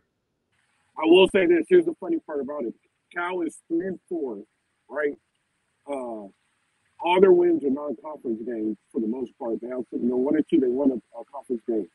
I 0.97 1.05
will 1.05 1.27
say 1.29 1.45
this. 1.45 1.65
Here's 1.69 1.85
the 1.85 1.95
funny 1.99 2.19
part 2.25 2.39
about 2.41 2.63
it. 2.63 2.73
Cal 3.13 3.41
is 3.41 3.57
three 3.67 3.87
and 3.87 3.99
four, 4.09 4.43
right? 4.89 5.13
Uh, 5.89 6.27
all 6.99 7.21
their 7.21 7.31
wins 7.31 7.63
are 7.63 7.69
non-conference 7.69 8.41
games 8.45 8.77
for 8.91 9.01
the 9.01 9.07
most 9.07 9.37
part. 9.37 9.61
They 9.61 9.67
have 9.69 9.87
to 9.89 9.97
you 9.97 10.09
know 10.09 10.17
one 10.17 10.35
or 10.35 10.41
two 10.41 10.59
they 10.59 10.67
won 10.67 10.91
a, 10.91 11.19
a 11.19 11.23
conference 11.25 11.61
game. 11.67 11.87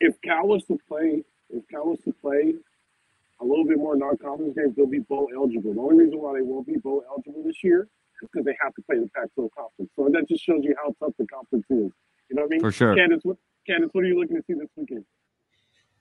If 0.00 0.20
Cal 0.22 0.46
was 0.46 0.64
to 0.64 0.78
play, 0.88 1.24
if 1.50 1.66
Cal 1.68 1.86
was 1.86 1.98
to 2.04 2.12
play 2.20 2.54
a 3.40 3.44
little 3.44 3.66
bit 3.66 3.78
more 3.78 3.96
non-conference 3.96 4.54
games, 4.56 4.74
they'll 4.76 4.86
be 4.86 5.00
bowl 5.00 5.28
eligible. 5.34 5.74
The 5.74 5.80
only 5.80 6.04
reason 6.04 6.20
why 6.20 6.34
they 6.34 6.42
won't 6.42 6.66
be 6.66 6.76
bowl 6.76 7.04
eligible 7.08 7.42
this 7.44 7.62
year 7.62 7.88
is 8.22 8.28
because 8.32 8.44
they 8.44 8.56
have 8.60 8.74
to 8.74 8.82
play 8.82 8.98
the 8.98 9.08
Pac-12 9.14 9.50
conference. 9.56 9.90
So 9.94 10.08
that 10.12 10.28
just 10.28 10.42
shows 10.42 10.60
you 10.62 10.74
how 10.82 10.94
tough 11.00 11.14
the 11.18 11.26
conference 11.26 11.66
is. 11.68 11.92
You 12.28 12.36
know 12.36 12.42
what 12.42 12.48
I 12.48 12.50
mean? 12.50 12.60
For 12.60 12.72
sure. 12.72 12.96
Candice, 12.96 13.24
what, 13.24 13.36
Candice, 13.68 13.90
what 13.92 14.04
are 14.04 14.06
you 14.06 14.18
looking 14.18 14.36
to 14.36 14.42
see 14.46 14.54
this 14.54 14.68
weekend? 14.74 15.04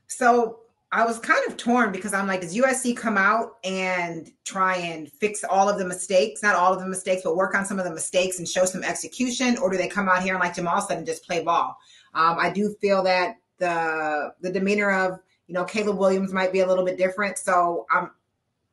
So 0.08 0.60
I 0.96 1.06
was 1.06 1.20
kind 1.20 1.46
of 1.48 1.58
torn 1.58 1.92
because 1.92 2.14
I'm 2.14 2.26
like, 2.26 2.42
does 2.42 2.56
USC 2.56 2.96
come 2.96 3.18
out 3.18 3.58
and 3.64 4.32
try 4.46 4.78
and 4.78 5.12
fix 5.12 5.44
all 5.44 5.68
of 5.68 5.78
the 5.78 5.86
mistakes? 5.86 6.42
Not 6.42 6.56
all 6.56 6.74
of 6.74 6.80
the 6.80 6.88
mistakes, 6.88 7.24
but 7.24 7.36
work 7.36 7.54
on 7.54 7.66
some 7.66 7.80
of 7.80 7.86
the 7.86 7.92
mistakes 7.92 8.40
and 8.40 8.48
show 8.48 8.64
some 8.66 8.84
execution, 8.84 9.58
or 9.58 9.70
do 9.70 9.78
they 9.78 9.90
come 9.90 10.08
out 10.08 10.24
here 10.24 10.36
and 10.36 10.42
like 10.42 10.56
Jamal 10.56 10.82
said 10.82 10.98
and 10.98 11.06
just 11.06 11.26
play 11.26 11.44
ball? 11.44 11.78
Um, 12.14 12.38
I 12.40 12.50
do 12.50 12.74
feel 12.80 13.04
that 13.04 13.36
the 13.58 14.34
the 14.42 14.50
demeanor 14.50 14.90
of 14.92 15.20
you 15.48 15.54
know, 15.54 15.64
Caleb 15.66 15.98
Williams 15.98 16.34
might 16.34 16.52
be 16.52 16.62
a 16.62 16.68
little 16.68 16.86
bit 16.86 16.98
different. 16.98 17.38
So 17.38 17.86
I'm 17.92 18.12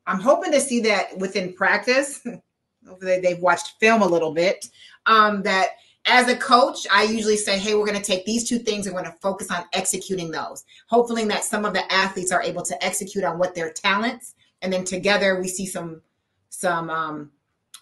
I'm 0.07 0.19
hoping 0.19 0.51
to 0.51 0.61
see 0.61 0.79
that 0.81 1.17
within 1.17 1.53
practice. 1.53 2.25
they've 3.01 3.39
watched 3.39 3.79
film 3.79 4.01
a 4.01 4.07
little 4.07 4.33
bit. 4.33 4.69
Um, 5.05 5.41
that 5.43 5.71
as 6.05 6.27
a 6.27 6.35
coach, 6.35 6.85
I 6.91 7.03
usually 7.03 7.37
say, 7.37 7.57
hey, 7.57 7.75
we're 7.75 7.85
going 7.85 7.99
to 7.99 8.03
take 8.03 8.25
these 8.25 8.47
two 8.47 8.59
things 8.59 8.85
and 8.85 8.95
we're 8.95 9.03
going 9.03 9.13
to 9.13 9.19
focus 9.19 9.49
on 9.49 9.63
executing 9.73 10.31
those. 10.31 10.65
Hopefully, 10.87 11.23
that 11.25 11.43
some 11.43 11.65
of 11.65 11.73
the 11.73 11.91
athletes 11.91 12.31
are 12.31 12.41
able 12.41 12.63
to 12.63 12.83
execute 12.83 13.23
on 13.23 13.37
what 13.37 13.55
their 13.55 13.71
talents, 13.71 14.35
and 14.61 14.71
then 14.71 14.83
together 14.83 15.39
we 15.39 15.47
see 15.47 15.65
some 15.65 16.01
some 16.49 16.89
um, 16.89 17.31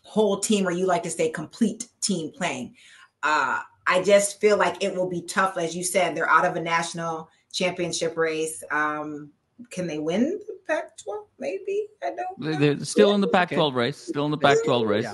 whole 0.03 0.39
team, 0.39 0.67
or 0.67 0.71
you 0.71 0.85
like 0.85 1.03
to 1.03 1.09
say, 1.09 1.29
complete 1.29 1.87
team 2.01 2.31
playing. 2.31 2.75
Uh, 3.23 3.59
I 3.87 4.03
just 4.03 4.39
feel 4.39 4.57
like 4.57 4.83
it 4.83 4.95
will 4.95 5.09
be 5.09 5.23
tough, 5.23 5.57
as 5.57 5.75
you 5.75 5.83
said. 5.83 6.15
They're 6.15 6.29
out 6.29 6.45
of 6.45 6.55
a 6.55 6.61
national 6.61 7.29
championship 7.51 8.17
race. 8.17 8.63
Um, 8.71 9.31
can 9.69 9.87
they 9.87 9.99
win 9.99 10.39
the 10.47 10.57
Pac-12? 10.67 11.25
Maybe 11.39 11.87
I 12.03 12.15
don't. 12.15 12.39
Know. 12.39 12.57
They're 12.57 12.85
still 12.85 13.13
in 13.13 13.21
the 13.21 13.27
Pac-12 13.27 13.57
okay. 13.57 13.75
race. 13.75 13.97
Still 13.97 14.25
in 14.25 14.31
the 14.31 14.37
Pac-12 14.37 14.87
race. 14.87 15.07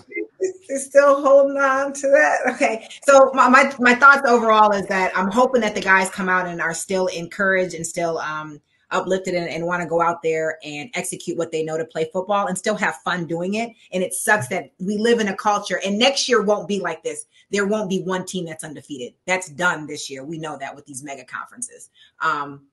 They're 0.67 0.79
still 0.79 1.21
holding 1.21 1.57
on 1.57 1.93
to 1.93 2.07
that. 2.07 2.53
Okay, 2.53 2.87
so 3.07 3.31
my, 3.33 3.49
my 3.49 3.73
my 3.79 3.95
thoughts 3.95 4.27
overall 4.27 4.71
is 4.71 4.85
that 4.87 5.11
I'm 5.17 5.31
hoping 5.31 5.61
that 5.61 5.75
the 5.75 5.81
guys 5.81 6.09
come 6.09 6.29
out 6.29 6.47
and 6.47 6.61
are 6.61 6.73
still 6.73 7.07
encouraged 7.07 7.73
and 7.73 7.85
still 7.85 8.17
um 8.19 8.61
uplifted 8.91 9.33
and, 9.33 9.49
and 9.49 9.65
want 9.65 9.81
to 9.81 9.87
go 9.87 10.01
out 10.01 10.21
there 10.23 10.57
and 10.63 10.89
execute 10.93 11.37
what 11.37 11.51
they 11.51 11.63
know 11.63 11.77
to 11.77 11.85
play 11.85 12.09
football 12.13 12.47
and 12.47 12.57
still 12.57 12.75
have 12.75 12.95
fun 13.03 13.25
doing 13.25 13.55
it. 13.55 13.71
And 13.91 14.01
it 14.03 14.13
sucks 14.13 14.47
that 14.47 14.71
we 14.79 14.97
live 14.97 15.19
in 15.19 15.27
a 15.27 15.35
culture 15.35 15.79
and 15.83 15.99
next 15.99 16.29
year 16.29 16.41
won't 16.41 16.67
be 16.67 16.79
like 16.79 17.03
this. 17.03 17.25
There 17.51 17.67
won't 17.67 17.89
be 17.89 18.01
one 18.01 18.25
team 18.25 18.45
that's 18.45 18.63
undefeated. 18.63 19.13
That's 19.25 19.49
done 19.49 19.87
this 19.87 20.09
year. 20.09 20.23
We 20.23 20.37
know 20.37 20.57
that 20.57 20.75
with 20.75 20.85
these 20.85 21.03
mega 21.03 21.25
conferences. 21.25 21.89
Um, 22.21 22.67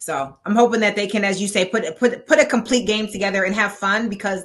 so 0.00 0.34
I'm 0.46 0.56
hoping 0.56 0.80
that 0.80 0.96
they 0.96 1.06
can, 1.06 1.24
as 1.24 1.40
you 1.42 1.46
say, 1.46 1.66
put 1.66 1.98
put 1.98 2.26
put 2.26 2.38
a 2.38 2.46
complete 2.46 2.86
game 2.86 3.06
together 3.06 3.44
and 3.44 3.54
have 3.54 3.72
fun 3.72 4.08
because 4.08 4.42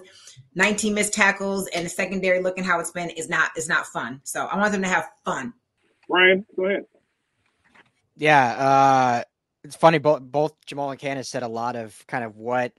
19 0.55 0.93
missed 0.93 1.13
tackles 1.13 1.67
and 1.67 1.85
the 1.85 1.89
secondary 1.89 2.41
looking 2.41 2.65
how 2.65 2.79
it's 2.79 2.91
been 2.91 3.09
is 3.11 3.29
not 3.29 3.51
is 3.57 3.69
not 3.69 3.87
fun. 3.87 4.19
So 4.25 4.45
I 4.45 4.57
want 4.57 4.73
them 4.73 4.81
to 4.81 4.87
have 4.89 5.09
fun. 5.23 5.53
Ryan, 6.09 6.45
go 6.57 6.65
ahead. 6.65 6.85
Yeah, 8.17 8.47
uh, 8.47 9.23
it's 9.63 9.77
funny. 9.77 9.97
Both 9.97 10.21
both 10.23 10.53
Jamal 10.65 10.91
and 10.91 10.99
Candice 10.99 11.27
said 11.27 11.43
a 11.43 11.47
lot 11.47 11.77
of 11.77 12.05
kind 12.05 12.25
of 12.25 12.35
what 12.35 12.73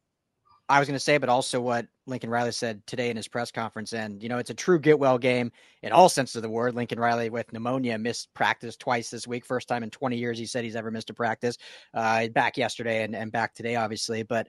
I 0.69 0.79
was 0.79 0.87
going 0.87 0.97
to 0.97 1.01
say, 1.01 1.17
but 1.17 1.31
also 1.31 1.63
what 1.63 1.87
Lincoln 2.07 2.31
Riley 2.31 2.53
said 2.53 2.87
today 2.87 3.11
in 3.11 3.17
his 3.17 3.29
press 3.29 3.51
conference. 3.51 3.93
And, 3.93 4.23
you 4.23 4.29
know, 4.29 4.39
it's 4.39 4.51
a 4.51 4.55
true 4.55 4.79
get 4.79 4.99
well 4.99 5.19
game 5.19 5.51
in 5.83 5.93
all 5.93 6.09
senses 6.09 6.37
of 6.37 6.43
the 6.43 6.49
word. 6.49 6.75
Lincoln 6.75 7.01
Riley 7.01 7.31
with 7.31 7.53
pneumonia 7.53 7.99
missed 7.99 8.33
practice 8.35 8.77
twice 8.77 9.11
this 9.11 9.27
week. 9.27 9.45
First 9.45 9.69
time 9.69 9.83
in 9.83 9.91
20 9.91 10.17
years 10.17 10.39
he 10.39 10.47
said 10.47 10.65
he's 10.65 10.77
ever 10.77 10.91
missed 10.91 11.11
a 11.11 11.15
practice. 11.15 11.59
Uh, 11.93 12.29
back 12.29 12.57
yesterday 12.57 13.03
and, 13.03 13.15
and 13.15 13.33
back 13.33 13.55
today, 13.55 13.77
obviously. 13.77 14.23
But, 14.23 14.47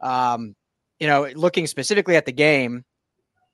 um, 0.00 0.54
you 0.98 1.06
know, 1.06 1.28
looking 1.34 1.66
specifically 1.66 2.16
at 2.16 2.26
the 2.26 2.32
game, 2.32 2.84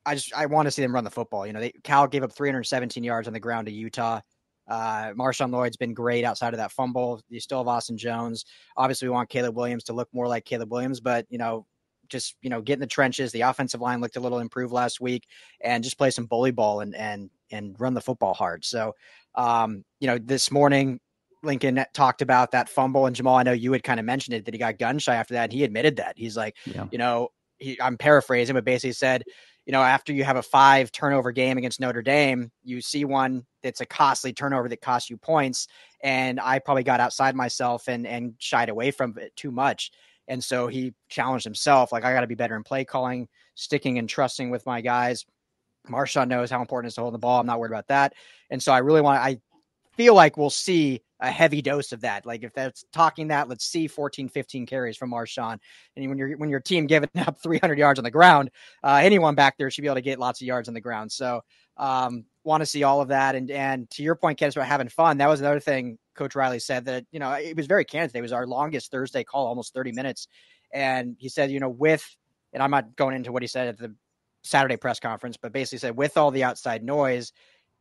I 0.04 0.14
just 0.14 0.32
I 0.34 0.46
want 0.46 0.66
to 0.66 0.70
see 0.70 0.82
them 0.82 0.94
run 0.94 1.04
the 1.04 1.10
football. 1.10 1.46
You 1.46 1.52
know, 1.52 1.60
they, 1.60 1.72
Cal 1.82 2.06
gave 2.06 2.22
up 2.22 2.32
317 2.32 3.02
yards 3.02 3.26
on 3.26 3.34
the 3.34 3.40
ground 3.40 3.66
to 3.66 3.72
Utah. 3.72 4.20
Uh, 4.68 5.12
Marshawn 5.12 5.52
Lloyd's 5.52 5.76
been 5.76 5.94
great 5.94 6.24
outside 6.24 6.54
of 6.54 6.58
that 6.58 6.72
fumble. 6.72 7.20
You 7.28 7.40
still 7.40 7.58
have 7.58 7.68
Austin 7.68 7.96
Jones. 7.96 8.44
Obviously, 8.76 9.08
we 9.08 9.12
want 9.12 9.28
Caleb 9.28 9.56
Williams 9.56 9.84
to 9.84 9.92
look 9.92 10.08
more 10.12 10.26
like 10.28 10.44
Caleb 10.44 10.72
Williams, 10.72 11.00
but 11.00 11.26
you 11.28 11.38
know, 11.38 11.66
just 12.08 12.36
you 12.42 12.50
know, 12.50 12.60
get 12.60 12.74
in 12.74 12.80
the 12.80 12.86
trenches. 12.86 13.32
The 13.32 13.42
offensive 13.42 13.80
line 13.80 14.00
looked 14.00 14.16
a 14.16 14.20
little 14.20 14.38
improved 14.38 14.72
last 14.72 15.00
week, 15.00 15.26
and 15.60 15.84
just 15.84 15.98
play 15.98 16.10
some 16.10 16.26
bully 16.26 16.50
ball 16.50 16.80
and 16.80 16.94
and 16.94 17.30
and 17.50 17.76
run 17.78 17.94
the 17.94 18.00
football 18.00 18.34
hard. 18.34 18.64
So, 18.64 18.94
um, 19.34 19.84
you 20.00 20.06
know, 20.06 20.18
this 20.18 20.50
morning 20.50 21.00
Lincoln 21.42 21.84
talked 21.94 22.22
about 22.22 22.50
that 22.50 22.68
fumble, 22.68 23.06
and 23.06 23.16
Jamal, 23.16 23.36
I 23.36 23.42
know 23.42 23.52
you 23.52 23.72
had 23.72 23.82
kind 23.82 24.00
of 24.00 24.06
mentioned 24.06 24.34
it 24.34 24.44
that 24.44 24.54
he 24.54 24.58
got 24.58 24.78
gun 24.78 24.98
shy 24.98 25.14
after 25.14 25.34
that. 25.34 25.44
And 25.44 25.52
he 25.52 25.64
admitted 25.64 25.96
that 25.96 26.14
he's 26.16 26.36
like, 26.36 26.56
yeah. 26.66 26.86
you 26.90 26.98
know, 26.98 27.28
he, 27.58 27.80
I'm 27.80 27.96
paraphrasing, 27.96 28.54
but 28.54 28.64
basically 28.64 28.92
said, 28.92 29.24
you 29.64 29.72
know, 29.72 29.82
after 29.82 30.12
you 30.12 30.22
have 30.24 30.36
a 30.36 30.42
five 30.42 30.92
turnover 30.92 31.32
game 31.32 31.58
against 31.58 31.80
Notre 31.80 32.02
Dame, 32.02 32.52
you 32.62 32.80
see 32.80 33.04
one 33.04 33.44
that's 33.62 33.80
a 33.80 33.86
costly 33.86 34.32
turnover 34.32 34.68
that 34.68 34.80
costs 34.80 35.10
you 35.10 35.16
points, 35.16 35.66
and 36.02 36.38
I 36.38 36.58
probably 36.60 36.84
got 36.84 37.00
outside 37.00 37.34
myself 37.34 37.88
and 37.88 38.06
and 38.06 38.34
shied 38.38 38.68
away 38.68 38.90
from 38.90 39.16
it 39.18 39.34
too 39.34 39.50
much. 39.50 39.90
And 40.28 40.42
so 40.42 40.66
he 40.66 40.94
challenged 41.08 41.44
himself, 41.44 41.92
like 41.92 42.04
I 42.04 42.12
got 42.12 42.22
to 42.22 42.26
be 42.26 42.34
better 42.34 42.56
in 42.56 42.62
play 42.64 42.84
calling, 42.84 43.28
sticking 43.54 43.98
and 43.98 44.08
trusting 44.08 44.50
with 44.50 44.66
my 44.66 44.80
guys. 44.80 45.24
Marshawn 45.88 46.28
knows 46.28 46.50
how 46.50 46.60
important 46.60 46.86
it 46.86 46.88
is 46.88 46.94
to 46.96 47.02
hold 47.02 47.14
the 47.14 47.18
ball. 47.18 47.40
I'm 47.40 47.46
not 47.46 47.60
worried 47.60 47.70
about 47.70 47.88
that. 47.88 48.14
And 48.50 48.62
so 48.62 48.72
I 48.72 48.78
really 48.78 49.00
want. 49.00 49.20
I 49.20 49.38
feel 49.96 50.14
like 50.14 50.36
we'll 50.36 50.50
see 50.50 51.02
a 51.20 51.30
heavy 51.30 51.62
dose 51.62 51.92
of 51.92 52.02
that. 52.02 52.26
Like 52.26 52.42
if 52.42 52.52
that's 52.52 52.84
talking 52.92 53.28
that, 53.28 53.48
let's 53.48 53.64
see 53.64 53.86
14, 53.86 54.28
15 54.28 54.66
carries 54.66 54.96
from 54.96 55.10
Marshawn. 55.10 55.58
And 55.96 56.08
when 56.08 56.18
you're 56.18 56.36
when 56.36 56.50
your 56.50 56.60
team 56.60 56.86
giving 56.86 57.08
up 57.16 57.38
300 57.38 57.78
yards 57.78 57.98
on 57.98 58.04
the 58.04 58.10
ground, 58.10 58.50
uh, 58.82 59.00
anyone 59.02 59.34
back 59.34 59.56
there 59.56 59.70
should 59.70 59.82
be 59.82 59.88
able 59.88 59.96
to 59.96 60.02
get 60.02 60.18
lots 60.18 60.40
of 60.40 60.46
yards 60.46 60.68
on 60.68 60.74
the 60.74 60.80
ground. 60.80 61.10
So 61.10 61.42
um, 61.76 62.24
want 62.44 62.62
to 62.62 62.66
see 62.66 62.82
all 62.82 63.00
of 63.00 63.08
that. 63.08 63.34
And 63.34 63.50
and 63.50 63.88
to 63.90 64.02
your 64.02 64.14
point, 64.14 64.38
Ken, 64.38 64.50
about 64.50 64.66
having 64.66 64.88
fun. 64.88 65.18
That 65.18 65.28
was 65.28 65.40
another 65.40 65.60
thing 65.60 65.98
Coach 66.16 66.34
Riley 66.34 66.58
said 66.58 66.84
that 66.86 67.04
you 67.10 67.20
know 67.20 67.32
it 67.32 67.56
was 67.56 67.66
very 67.66 67.84
candid. 67.84 68.16
It 68.16 68.22
was 68.22 68.32
our 68.32 68.46
longest 68.46 68.90
Thursday 68.90 69.24
call, 69.24 69.46
almost 69.46 69.74
30 69.74 69.92
minutes. 69.92 70.28
And 70.72 71.16
he 71.18 71.28
said, 71.28 71.50
you 71.50 71.60
know, 71.60 71.68
with 71.68 72.04
and 72.52 72.62
I'm 72.62 72.70
not 72.70 72.96
going 72.96 73.14
into 73.14 73.32
what 73.32 73.42
he 73.42 73.48
said 73.48 73.68
at 73.68 73.78
the 73.78 73.94
Saturday 74.42 74.76
press 74.76 75.00
conference, 75.00 75.36
but 75.36 75.52
basically 75.52 75.78
said 75.78 75.96
with 75.96 76.16
all 76.16 76.30
the 76.30 76.44
outside 76.44 76.82
noise 76.82 77.32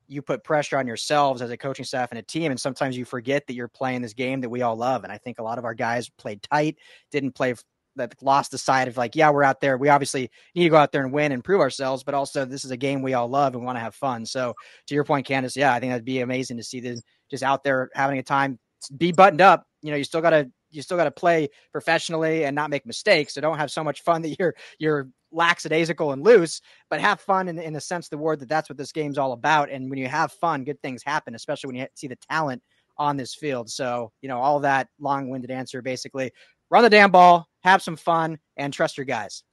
you 0.08 0.22
put 0.22 0.44
pressure 0.44 0.78
on 0.78 0.88
yourselves 0.88 1.42
as 1.42 1.50
a 1.50 1.58
coaching 1.58 1.86
staff 1.86 2.12
and 2.12 2.20
a 2.20 2.24
team. 2.24 2.52
And 2.52 2.60
sometimes 2.60 2.98
you 2.98 3.06
forget 3.06 3.48
that 3.48 3.54
you're 3.54 3.68
playing 3.68 4.02
this 4.02 4.14
game 4.14 4.42
that 4.42 4.50
we 4.50 4.62
all 4.62 4.76
love. 4.76 5.04
And 5.04 5.12
I 5.12 5.18
think 5.18 5.40
a 5.40 5.44
lot 5.44 5.58
of 5.58 5.66
our 5.66 5.74
guys 5.74 6.10
played 6.10 6.44
tight, 6.44 6.78
didn't 7.12 7.32
play 7.32 7.56
that 7.96 8.16
lost 8.22 8.52
the 8.52 8.58
side 8.58 8.88
of 8.88 8.98
like, 8.98 9.16
yeah, 9.16 9.30
we're 9.30 9.44
out 9.44 9.62
there. 9.62 9.78
We 9.78 9.90
obviously 9.90 10.30
need 10.54 10.64
to 10.64 10.70
go 10.70 10.78
out 10.78 10.92
there 10.92 11.04
and 11.04 11.14
win 11.14 11.32
and 11.32 11.44
prove 11.44 11.62
ourselves, 11.62 12.04
but 12.04 12.14
also 12.14 12.46
this 12.46 12.66
is 12.66 12.72
a 12.72 12.78
game 12.78 13.02
we 13.02 13.14
all 13.14 13.28
love 13.28 13.56
and 13.56 13.64
want 13.64 13.78
to 13.78 13.82
have 13.82 13.96
fun. 13.96 14.26
So 14.26 14.54
to 14.88 14.96
your 14.96 15.04
point, 15.04 15.28
Candice, 15.28 15.56
yeah, 15.56 15.74
I 15.74 15.80
think 15.80 15.92
that'd 15.92 16.06
be 16.06 16.22
amazing 16.22 16.58
to 16.58 16.64
see 16.64 16.80
them 16.80 16.98
just 17.30 17.44
out 17.44 17.64
there 17.64 17.90
having 17.94 18.18
a 18.20 18.24
time, 18.24 18.60
be 18.98 19.12
buttoned 19.12 19.42
up. 19.42 19.66
You 19.82 19.92
know, 19.92 19.98
you 19.98 20.04
still 20.04 20.22
got 20.22 20.32
to 20.32 20.50
you 20.72 20.82
still 20.82 20.98
got 20.98 21.06
to 21.06 21.12
play 21.12 21.50
professionally 21.72 22.44
and 22.44 22.54
not 22.54 22.70
make 22.70 22.86
mistakes. 22.86 23.34
So 23.34 23.42
don't 23.42 23.58
have 23.58 23.72
so 23.72 23.84
much 23.84 24.02
fun 24.02 24.22
that 24.24 24.38
you're 24.38 24.56
you're 24.80 25.10
lackadaisical 25.32 26.12
and 26.12 26.24
loose, 26.24 26.62
but 26.90 27.02
have 27.02 27.20
fun 27.20 27.48
in, 27.48 27.60
in 27.60 27.74
the 27.74 27.82
sense 27.82 28.08
the 28.08 28.18
word 28.18 28.40
that 28.40 28.50
that's 28.50 28.70
what 28.70 28.78
this 28.78 28.92
game's 28.92 29.18
all 29.18 29.34
about. 29.34 29.70
And 29.70 29.90
when 29.90 30.00
you 30.00 30.08
have 30.08 30.32
fun, 30.32 30.64
good 30.64 30.82
things 30.82 31.04
happen, 31.04 31.36
especially 31.36 31.68
when 31.68 31.76
you 31.76 31.88
see 31.94 32.08
the 32.08 32.18
talent 32.30 32.62
on 32.98 33.18
this 33.18 33.36
field. 33.36 33.70
So, 33.70 34.12
you 34.22 34.30
know, 34.30 34.40
all 34.40 34.60
that 34.62 34.88
long 35.00 35.30
winded 35.30 35.52
answer 35.52 35.82
basically 35.82 36.32
run 36.70 36.84
the 36.84 36.90
damn 36.90 37.12
ball, 37.12 37.48
have 37.66 37.82
some 37.82 37.96
fun, 37.96 38.38
and 38.58 38.72
trust 38.72 38.96
your 38.96 39.06
guys. 39.06 39.44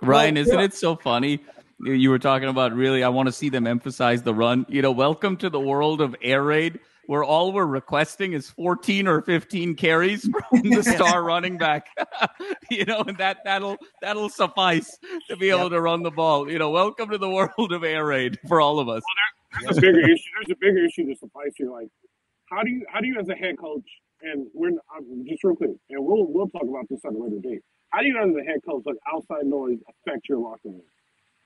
Ryan, 0.00 0.38
isn't 0.38 0.60
it 0.60 0.72
so 0.72 0.96
funny? 0.96 1.40
You 1.78 2.08
were 2.08 2.18
talking 2.18 2.48
about 2.48 2.72
really, 2.72 3.04
I 3.04 3.10
want 3.10 3.26
to 3.26 3.32
see 3.32 3.50
them 3.50 3.66
emphasize 3.66 4.22
the 4.22 4.34
run. 4.34 4.64
You 4.68 4.80
know, 4.80 4.92
welcome 4.92 5.36
to 5.36 5.50
the 5.50 5.60
world 5.60 6.00
of 6.00 6.16
air 6.22 6.42
raid 6.42 6.80
where 7.06 7.22
all 7.22 7.52
we're 7.52 7.66
requesting 7.66 8.32
is 8.32 8.48
14 8.48 9.06
or 9.06 9.20
15 9.20 9.74
carries 9.74 10.22
from 10.48 10.70
the 10.70 10.82
star 10.82 11.22
running 11.22 11.58
back. 11.58 11.88
you 12.70 12.86
know, 12.86 13.02
and 13.02 13.18
that 13.18 13.38
that'll 13.44 13.76
that'll 14.00 14.30
suffice 14.30 14.98
to 15.28 15.36
be 15.36 15.50
able 15.50 15.64
yep. 15.64 15.72
to 15.72 15.80
run 15.82 16.02
the 16.02 16.10
ball. 16.10 16.50
You 16.50 16.58
know, 16.58 16.70
welcome 16.70 17.10
to 17.10 17.18
the 17.18 17.28
world 17.28 17.72
of 17.72 17.84
air 17.84 18.06
raid 18.06 18.38
for 18.48 18.62
all 18.62 18.78
of 18.78 18.88
us. 18.88 19.02
Well, 19.62 19.74
there, 19.74 19.74
there's 19.74 19.78
a 19.78 19.80
bigger 19.82 20.10
issue. 20.10 20.30
There's 20.38 20.56
a 20.56 20.58
bigger 20.58 20.84
issue 20.86 21.06
to 21.12 21.16
suffice 21.16 21.52
here. 21.56 21.70
Like, 21.70 21.88
how 22.48 22.62
do 22.62 22.70
you 22.70 22.86
how 22.90 23.00
do 23.00 23.06
you 23.06 23.18
as 23.20 23.28
a 23.28 23.34
head 23.34 23.58
coach 23.58 23.84
and 24.24 24.48
we're 24.54 24.72
just 25.28 25.44
real 25.44 25.56
quick, 25.56 25.72
and 25.90 26.04
we'll 26.06 26.26
we'll 26.26 26.48
talk 26.48 26.64
about 26.64 26.88
this 26.90 27.00
on 27.06 27.16
a 27.16 27.18
later 27.18 27.40
date. 27.42 27.62
How 27.90 28.02
do 28.02 28.08
you 28.08 28.18
as 28.18 28.36
a 28.36 28.44
head 28.44 28.60
coach 28.68 28.84
let 28.86 28.96
outside 29.12 29.46
noise 29.46 29.78
affect 29.88 30.28
your 30.28 30.38
locker 30.38 30.60
room? 30.70 30.82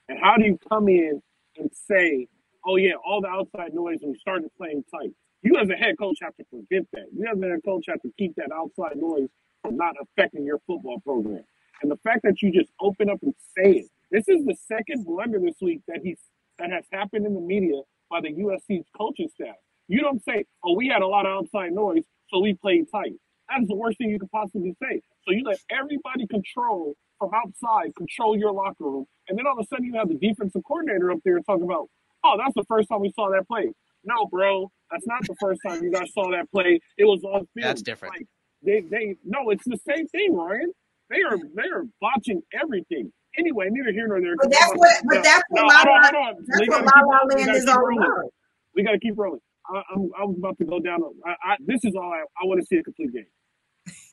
And 0.08 0.18
how 0.20 0.36
do 0.36 0.44
you 0.46 0.58
come 0.70 0.88
in 0.88 1.22
and 1.58 1.70
say, 1.74 2.28
"Oh 2.66 2.76
yeah, 2.76 2.94
all 3.06 3.22
the 3.22 3.28
outside 3.28 3.74
noise," 3.74 3.98
and 4.02 4.12
we 4.12 4.18
started 4.18 4.50
playing 4.56 4.84
tight? 4.92 5.12
You 5.42 5.56
as 5.58 5.70
a 5.70 5.76
head 5.76 5.98
coach 5.98 6.18
have 6.22 6.36
to 6.36 6.44
prevent 6.46 6.88
that. 6.92 7.06
You 7.12 7.28
as 7.32 7.40
a 7.40 7.46
head 7.48 7.60
coach 7.64 7.86
have 7.88 8.02
to 8.02 8.12
keep 8.18 8.34
that 8.36 8.52
outside 8.52 8.96
noise 8.96 9.30
from 9.62 9.76
not 9.76 9.96
affecting 10.00 10.44
your 10.46 10.60
football 10.66 11.00
program. 11.00 11.44
And 11.82 11.90
the 11.90 11.98
fact 11.98 12.22
that 12.24 12.42
you 12.42 12.52
just 12.52 12.72
open 12.80 13.10
up 13.10 13.22
and 13.22 13.34
say 13.56 13.72
it. 13.80 13.86
This 14.10 14.28
is 14.28 14.44
the 14.46 14.56
second 14.68 15.06
blunder 15.06 15.40
this 15.40 15.56
week 15.62 15.82
that 15.88 16.00
he's 16.02 16.20
that 16.58 16.70
has 16.72 16.84
happened 16.92 17.26
in 17.26 17.34
the 17.34 17.40
media 17.40 17.82
by 18.10 18.20
the 18.22 18.30
USC's 18.32 18.86
coaching 18.96 19.28
staff. 19.28 19.56
You 19.88 20.00
don't 20.00 20.22
say, 20.24 20.46
"Oh, 20.64 20.74
we 20.74 20.88
had 20.88 21.02
a 21.02 21.08
lot 21.08 21.26
of 21.26 21.32
outside 21.44 21.72
noise, 21.72 22.04
so 22.30 22.40
we 22.40 22.54
played 22.54 22.86
tight." 22.92 23.14
That 23.50 23.62
is 23.62 23.68
the 23.68 23.76
worst 23.76 23.98
thing 23.98 24.10
you 24.10 24.18
could 24.20 24.30
possibly 24.32 24.74
say. 24.82 25.02
So 25.24 25.32
you 25.32 25.44
let 25.44 25.58
everybody 25.70 26.26
control 26.28 26.94
from 27.18 27.30
outside, 27.34 27.94
control 27.96 28.36
your 28.38 28.52
locker 28.52 28.84
room, 28.84 29.06
and 29.28 29.38
then 29.38 29.46
all 29.46 29.58
of 29.58 29.64
a 29.64 29.68
sudden 29.68 29.86
you 29.86 29.94
have 29.98 30.08
the 30.08 30.16
defensive 30.16 30.62
coordinator 30.66 31.10
up 31.12 31.18
there 31.24 31.40
talking 31.40 31.64
about, 31.64 31.88
"Oh, 32.24 32.36
that's 32.38 32.54
the 32.54 32.64
first 32.68 32.88
time 32.88 33.00
we 33.00 33.12
saw 33.12 33.30
that 33.30 33.46
play." 33.48 33.72
No, 34.04 34.26
bro, 34.26 34.70
that's 34.90 35.06
not 35.06 35.26
the 35.26 35.36
first 35.40 35.60
time 35.66 35.82
you 35.82 35.92
guys 35.92 36.12
saw 36.14 36.30
that 36.30 36.50
play. 36.50 36.80
It 36.98 37.04
was 37.04 37.22
on 37.24 37.46
film. 37.54 37.64
That's 37.68 37.82
different. 37.82 38.14
Like, 38.18 38.26
they, 38.62 38.80
they, 38.80 39.16
no, 39.24 39.50
it's 39.50 39.64
the 39.64 39.78
same 39.88 40.06
thing, 40.08 40.34
Ryan. 40.36 40.72
They 41.10 41.22
are, 41.22 41.38
they 41.38 41.68
are 41.74 41.84
botching 42.00 42.42
everything. 42.54 43.12
Anyway, 43.38 43.68
neither 43.70 43.92
here 43.92 44.08
nor 44.08 44.20
there. 44.20 44.36
But 44.36 44.50
that's 44.50 44.72
what, 44.74 45.02
but 45.08 45.22
that's 45.22 45.44
what 45.50 45.62
no, 45.62 45.66
La 45.68 45.82
La, 45.84 46.32
that's 46.48 46.66
what 46.68 46.84
La 46.84 47.02
La 47.06 47.18
Land 47.36 47.56
is 47.56 47.66
all 47.68 47.88
about. 47.92 48.32
We 48.74 48.84
got 48.84 48.92
to 48.92 48.98
keep 48.98 49.14
rolling. 49.18 49.40
I, 49.70 49.83
I'm, 49.94 50.11
I 50.18 50.24
was 50.24 50.37
about 50.38 50.59
to 50.59 50.64
go 50.66 50.81
down. 50.81 51.00
I, 51.26 51.31
I, 51.44 51.57
this 51.61 51.85
is 51.85 51.94
all 51.96 52.12
I, 52.12 52.22
I 52.42 52.46
want 52.46 52.61
to 52.61 52.66
see 52.66 52.76
a 52.78 52.83
complete 52.83 53.12
game. 53.12 53.26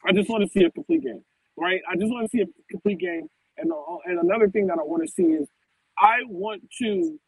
I 0.06 0.14
just 0.14 0.30
want 0.30 0.44
to 0.44 0.50
see 0.50 0.66
a 0.66 0.72
complete 0.72 1.04
game, 1.04 1.24
right? 1.58 1.82
I 1.92 1.96
just 1.98 2.12
want 2.12 2.30
to 2.30 2.38
see 2.38 2.44
a 2.44 2.48
complete 2.72 3.00
game. 3.00 3.28
And 3.58 3.72
uh, 3.72 3.76
and 4.06 4.20
another 4.20 4.50
thing 4.50 4.68
that 4.68 4.80
I 4.80 4.84
want 4.84 5.06
to 5.06 5.12
see 5.12 5.24
is 5.24 5.48
I 6.00 6.20
want 6.28 6.64
to 6.82 7.20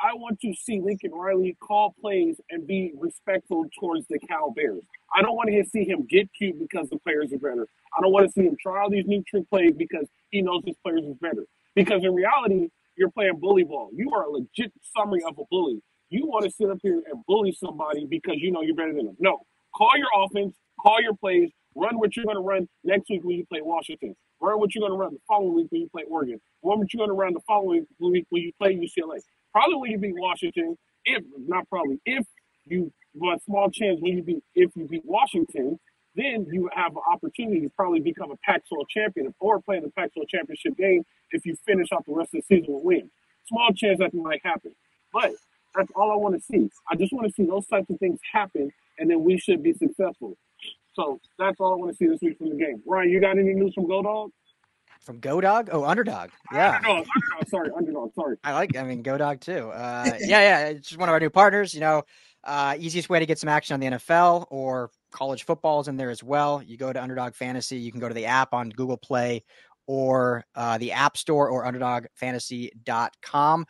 I 0.00 0.14
want 0.14 0.40
to 0.40 0.52
see 0.54 0.80
Lincoln 0.82 1.12
Riley 1.12 1.56
call 1.62 1.94
plays 2.00 2.36
and 2.50 2.66
be 2.66 2.92
respectful 2.98 3.64
towards 3.80 4.06
the 4.08 4.18
Cal 4.18 4.52
Bears. 4.52 4.82
I 5.16 5.22
don't 5.22 5.36
want 5.36 5.50
to 5.50 5.64
see 5.70 5.84
him 5.84 6.06
get 6.08 6.28
cute 6.36 6.58
because 6.58 6.90
the 6.90 6.98
players 6.98 7.32
are 7.32 7.38
better. 7.38 7.66
I 7.96 8.02
don't 8.02 8.12
want 8.12 8.26
to 8.26 8.32
see 8.32 8.42
him 8.46 8.56
try 8.60 8.82
all 8.82 8.90
these 8.90 9.06
new 9.06 9.22
trick 9.24 9.48
plays 9.48 9.72
because 9.76 10.06
he 10.30 10.42
knows 10.42 10.62
his 10.66 10.76
players 10.84 11.04
is 11.04 11.16
better. 11.20 11.46
Because 11.74 12.02
in 12.04 12.14
reality, 12.14 12.68
you're 12.96 13.10
playing 13.10 13.38
bully 13.40 13.64
ball. 13.64 13.90
You 13.94 14.10
are 14.14 14.24
a 14.24 14.30
legit 14.30 14.72
summary 14.96 15.22
of 15.26 15.38
a 15.38 15.44
bully. 15.50 15.82
You 16.08 16.26
want 16.26 16.44
to 16.44 16.50
sit 16.50 16.70
up 16.70 16.78
here 16.82 17.02
and 17.10 17.24
bully 17.26 17.52
somebody 17.52 18.06
because 18.06 18.36
you 18.38 18.52
know 18.52 18.62
you're 18.62 18.76
better 18.76 18.94
than 18.94 19.06
them. 19.06 19.16
No, 19.18 19.40
call 19.74 19.96
your 19.96 20.08
offense, 20.16 20.54
call 20.80 21.00
your 21.02 21.14
plays, 21.14 21.50
run 21.74 21.98
what 21.98 22.16
you're 22.16 22.24
going 22.24 22.36
to 22.36 22.42
run 22.42 22.68
next 22.84 23.10
week 23.10 23.22
when 23.24 23.36
you 23.36 23.46
play 23.46 23.60
Washington. 23.62 24.14
Run 24.40 24.60
what 24.60 24.74
you're 24.74 24.86
going 24.86 24.92
to 24.92 24.98
run 24.98 25.14
the 25.14 25.20
following 25.26 25.54
week 25.54 25.66
when 25.70 25.80
you 25.82 25.88
play 25.88 26.04
Oregon. 26.08 26.40
Run 26.62 26.78
what 26.78 26.92
you're 26.92 27.00
going 27.00 27.10
to 27.10 27.14
run 27.14 27.34
the 27.34 27.40
following 27.46 27.86
week 28.00 28.26
when 28.28 28.42
you 28.42 28.52
play 28.60 28.74
UCLA. 28.74 29.18
Probably 29.52 29.76
when 29.76 29.90
you 29.90 29.98
beat 29.98 30.14
Washington, 30.16 30.76
if 31.04 31.22
not 31.38 31.68
probably, 31.68 31.98
if 32.04 32.26
you 32.66 32.92
but 33.14 33.42
small 33.44 33.70
chance 33.70 33.98
when 34.00 34.18
you 34.18 34.22
beat 34.22 34.42
if 34.54 34.70
you 34.76 34.86
beat 34.86 35.04
Washington, 35.04 35.78
then 36.14 36.46
you 36.50 36.68
have 36.74 36.92
an 36.92 37.02
opportunity 37.10 37.60
to 37.60 37.70
probably 37.70 38.00
become 38.00 38.30
a 38.30 38.36
Pac-12 38.44 38.88
champion 38.88 39.34
or 39.40 39.60
play 39.60 39.78
in 39.78 39.82
the 39.82 39.90
Pac-12 39.90 40.28
championship 40.28 40.76
game 40.76 41.02
if 41.30 41.44
you 41.44 41.56
finish 41.66 41.88
off 41.92 42.04
the 42.06 42.12
rest 42.12 42.34
of 42.34 42.42
the 42.48 42.56
season 42.56 42.74
with 42.74 42.84
wins. 42.84 43.10
Small 43.46 43.70
chance 43.74 43.98
that 44.00 44.12
might 44.12 44.40
happen, 44.44 44.72
but 45.12 45.32
that's 45.76 45.90
all 45.94 46.12
I 46.12 46.16
want 46.16 46.34
to 46.34 46.40
see. 46.40 46.68
I 46.90 46.96
just 46.96 47.12
want 47.12 47.26
to 47.26 47.32
see 47.32 47.46
those 47.46 47.66
types 47.66 47.90
of 47.90 47.98
things 47.98 48.18
happen, 48.32 48.70
and 48.98 49.10
then 49.10 49.22
we 49.22 49.38
should 49.38 49.62
be 49.62 49.72
successful. 49.72 50.36
So 50.94 51.20
that's 51.38 51.60
all 51.60 51.72
I 51.72 51.76
want 51.76 51.92
to 51.92 51.96
see 51.96 52.06
this 52.06 52.20
week 52.22 52.38
from 52.38 52.50
the 52.50 52.56
game. 52.56 52.82
Ryan, 52.86 53.10
you 53.10 53.20
got 53.20 53.38
any 53.38 53.52
news 53.52 53.74
from 53.74 53.86
Go 53.86 54.02
Dog? 54.02 54.30
From 55.00 55.20
Go 55.20 55.40
Dog? 55.40 55.68
Oh, 55.70 55.84
Underdog. 55.84 56.30
Yeah. 56.52 56.76
Underdog, 56.76 57.06
underdog, 57.14 57.48
sorry, 57.48 57.70
underdog, 57.76 58.14
sorry. 58.14 58.36
I 58.42 58.54
like, 58.54 58.76
I 58.76 58.82
mean, 58.82 59.02
Go 59.02 59.18
Dog 59.18 59.40
too. 59.40 59.70
Uh, 59.70 60.10
yeah, 60.20 60.40
yeah. 60.40 60.66
It's 60.68 60.88
just 60.88 60.98
one 60.98 61.08
of 61.08 61.12
our 61.12 61.20
new 61.20 61.30
partners. 61.30 61.74
You 61.74 61.80
know, 61.80 62.02
uh, 62.44 62.76
easiest 62.78 63.10
way 63.10 63.18
to 63.18 63.26
get 63.26 63.38
some 63.38 63.48
action 63.48 63.74
on 63.74 63.80
the 63.80 63.86
NFL 63.86 64.46
or 64.50 64.90
college 65.12 65.44
football 65.44 65.80
is 65.80 65.88
in 65.88 65.96
there 65.96 66.10
as 66.10 66.24
well. 66.24 66.62
You 66.62 66.76
go 66.76 66.92
to 66.92 67.02
Underdog 67.02 67.34
Fantasy. 67.34 67.76
You 67.76 67.90
can 67.90 68.00
go 68.00 68.08
to 68.08 68.14
the 68.14 68.26
app 68.26 68.54
on 68.54 68.70
Google 68.70 68.96
Play 68.96 69.44
or 69.86 70.44
uh, 70.54 70.78
the 70.78 70.92
App 70.92 71.16
Store 71.16 71.48
or 71.48 71.64
UnderdogFantasy.com. 71.64 73.66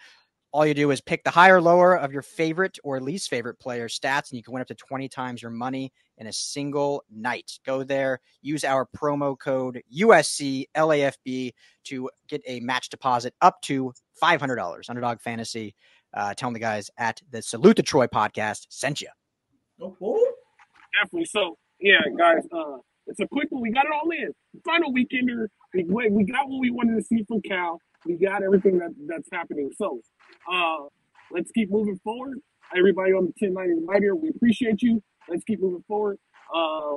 All 0.57 0.65
you 0.65 0.73
do 0.73 0.91
is 0.91 1.03
pick 1.03 1.23
the 1.23 1.31
higher 1.31 1.61
lower 1.61 1.99
of 1.99 2.15
your 2.15 2.23
favorite 2.23 2.79
or 2.83 2.99
least 2.99 3.29
favorite 3.29 3.59
player 3.61 3.89
stats, 3.89 4.31
and 4.31 4.39
you 4.39 4.43
can 4.43 4.55
win 4.55 4.63
up 4.63 4.69
to 4.69 4.75
20 4.75 5.07
times 5.07 5.43
your 5.43 5.51
money 5.51 5.93
in 6.17 6.29
a 6.29 6.33
single 6.33 7.05
night. 7.15 7.59
Go 7.67 7.85
there, 7.85 8.21
use 8.41 8.65
our 8.65 8.89
promo 8.97 9.39
code 9.39 9.83
USCLAFB 9.95 11.53
to 11.85 12.11
get 12.27 12.41
a 12.47 12.61
match 12.61 12.89
deposit 12.89 13.35
up 13.43 13.61
to 13.65 13.93
$500. 14.23 14.89
Underdog 14.89 15.21
Fantasy. 15.21 15.75
Uh, 16.15 16.33
tell 16.33 16.47
them 16.47 16.55
the 16.55 16.61
guys 16.61 16.89
at 16.97 17.21
the 17.31 17.43
Salute 17.43 17.77
to 17.77 17.83
Troy 17.83 18.07
podcast 18.07 18.65
sent 18.71 19.03
you. 19.03 19.09
Oh, 19.79 19.95
Definitely. 21.03 21.27
So, 21.27 21.59
yeah, 21.81 22.01
guys, 22.17 22.45
uh, 22.51 22.79
it's 23.07 23.21
a 23.21 23.29
quick 23.29 23.49
one. 23.51 23.61
We 23.61 23.73
got 23.73 23.85
it 23.85 23.93
all 23.93 24.11
in. 24.11 24.33
Final 24.65 24.91
weekender. 24.91 25.49
We, 25.75 26.09
we 26.09 26.25
got 26.25 26.49
what 26.49 26.61
we 26.61 26.71
wanted 26.71 26.95
to 26.95 27.03
see 27.03 27.25
from 27.29 27.43
Cal. 27.43 27.79
We 28.07 28.15
got 28.15 28.43
everything 28.43 28.79
that, 28.79 28.95
that's 29.07 29.29
happening. 29.31 29.71
So, 29.77 30.01
uh, 30.51 30.85
let's 31.31 31.51
keep 31.53 31.71
moving 31.71 31.99
forward. 32.03 32.39
Everybody 32.77 33.13
on 33.13 33.27
the 33.27 33.47
1090 33.47 33.87
right 33.87 34.03
here, 34.03 34.15
we 34.15 34.29
appreciate 34.29 34.83
you. 34.83 35.03
Let's 35.29 35.45
keep 35.45 35.61
moving 35.61 35.85
forward. 35.87 36.19
Uh, 36.55 36.97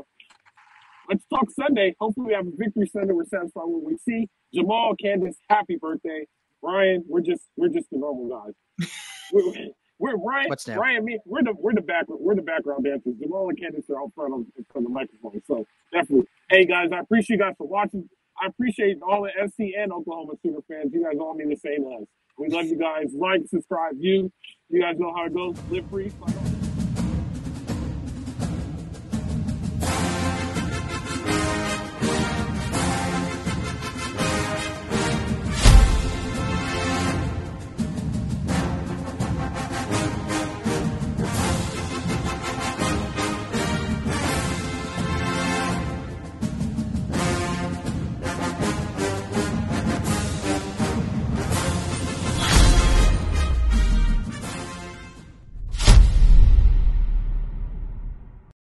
let's 1.10 1.24
talk 1.30 1.50
Sunday. 1.52 1.96
Hopefully, 2.00 2.28
we 2.28 2.34
have 2.34 2.48
a 2.48 2.52
victory 2.56 2.88
Sunday. 2.88 3.13
We're 3.13 3.26
satisfied 3.26 3.63
with 3.65 3.84
what 3.84 3.92
we 3.92 3.98
see. 3.98 4.30
Jamal, 4.54 4.96
Candice, 5.04 5.36
happy 5.50 5.78
birthday. 5.78 6.26
Ryan, 6.62 7.04
we're 7.08 7.22
just 7.22 7.44
we're 7.56 7.70
just 7.70 7.89
the 7.92 7.98
normal 7.98 8.28
guys. 8.30 8.89
we're, 9.32 9.54
we're 9.98 10.18
Ryan, 10.18 10.50
What's? 10.50 10.68
Ryan, 10.68 11.06
me, 11.06 11.20
we're 11.26 11.44
the 11.44 11.54
we're 11.58 11.74
the 11.74 11.82
background 11.82 12.22
we're 12.22 12.36
the 12.36 12.42
background 12.42 12.86
dancers. 12.86 13.15
Jamal 13.22 13.50
and 13.50 13.60
Candice 13.60 13.89
are 13.89 14.02
out 14.02 14.12
front 14.15 14.34
on, 14.34 14.46
on 14.76 14.84
the 14.84 14.89
microphone. 14.89 15.42
So 15.48 15.65
definitely, 15.92 16.28
hey 16.50 16.65
guys, 16.65 16.89
I 16.94 17.00
appreciate 17.00 17.38
you 17.38 17.44
guys 17.44 17.56
for 17.58 17.68
watching. 17.68 18.10
I 18.41 18.47
appreciate 18.47 18.97
all 19.02 19.23
the 19.23 19.47
SC 19.47 19.75
and 19.78 19.91
Oklahoma 19.91 20.34
super 20.43 20.62
fans. 20.67 20.93
You 20.93 21.04
guys 21.04 21.19
all 21.19 21.34
mean 21.34 21.49
the 21.49 21.56
same 21.56 21.86
us. 21.86 22.08
We 22.38 22.47
love 22.49 22.65
you 22.65 22.78
guys. 22.78 23.13
Like, 23.13 23.41
subscribe, 23.47 23.97
view. 23.97 24.32
You 24.69 24.82
guys 24.82 24.97
know 24.97 25.13
how 25.13 25.25
it 25.25 25.34
goes. 25.34 25.56
Live 25.69 25.89
free. 25.89 26.12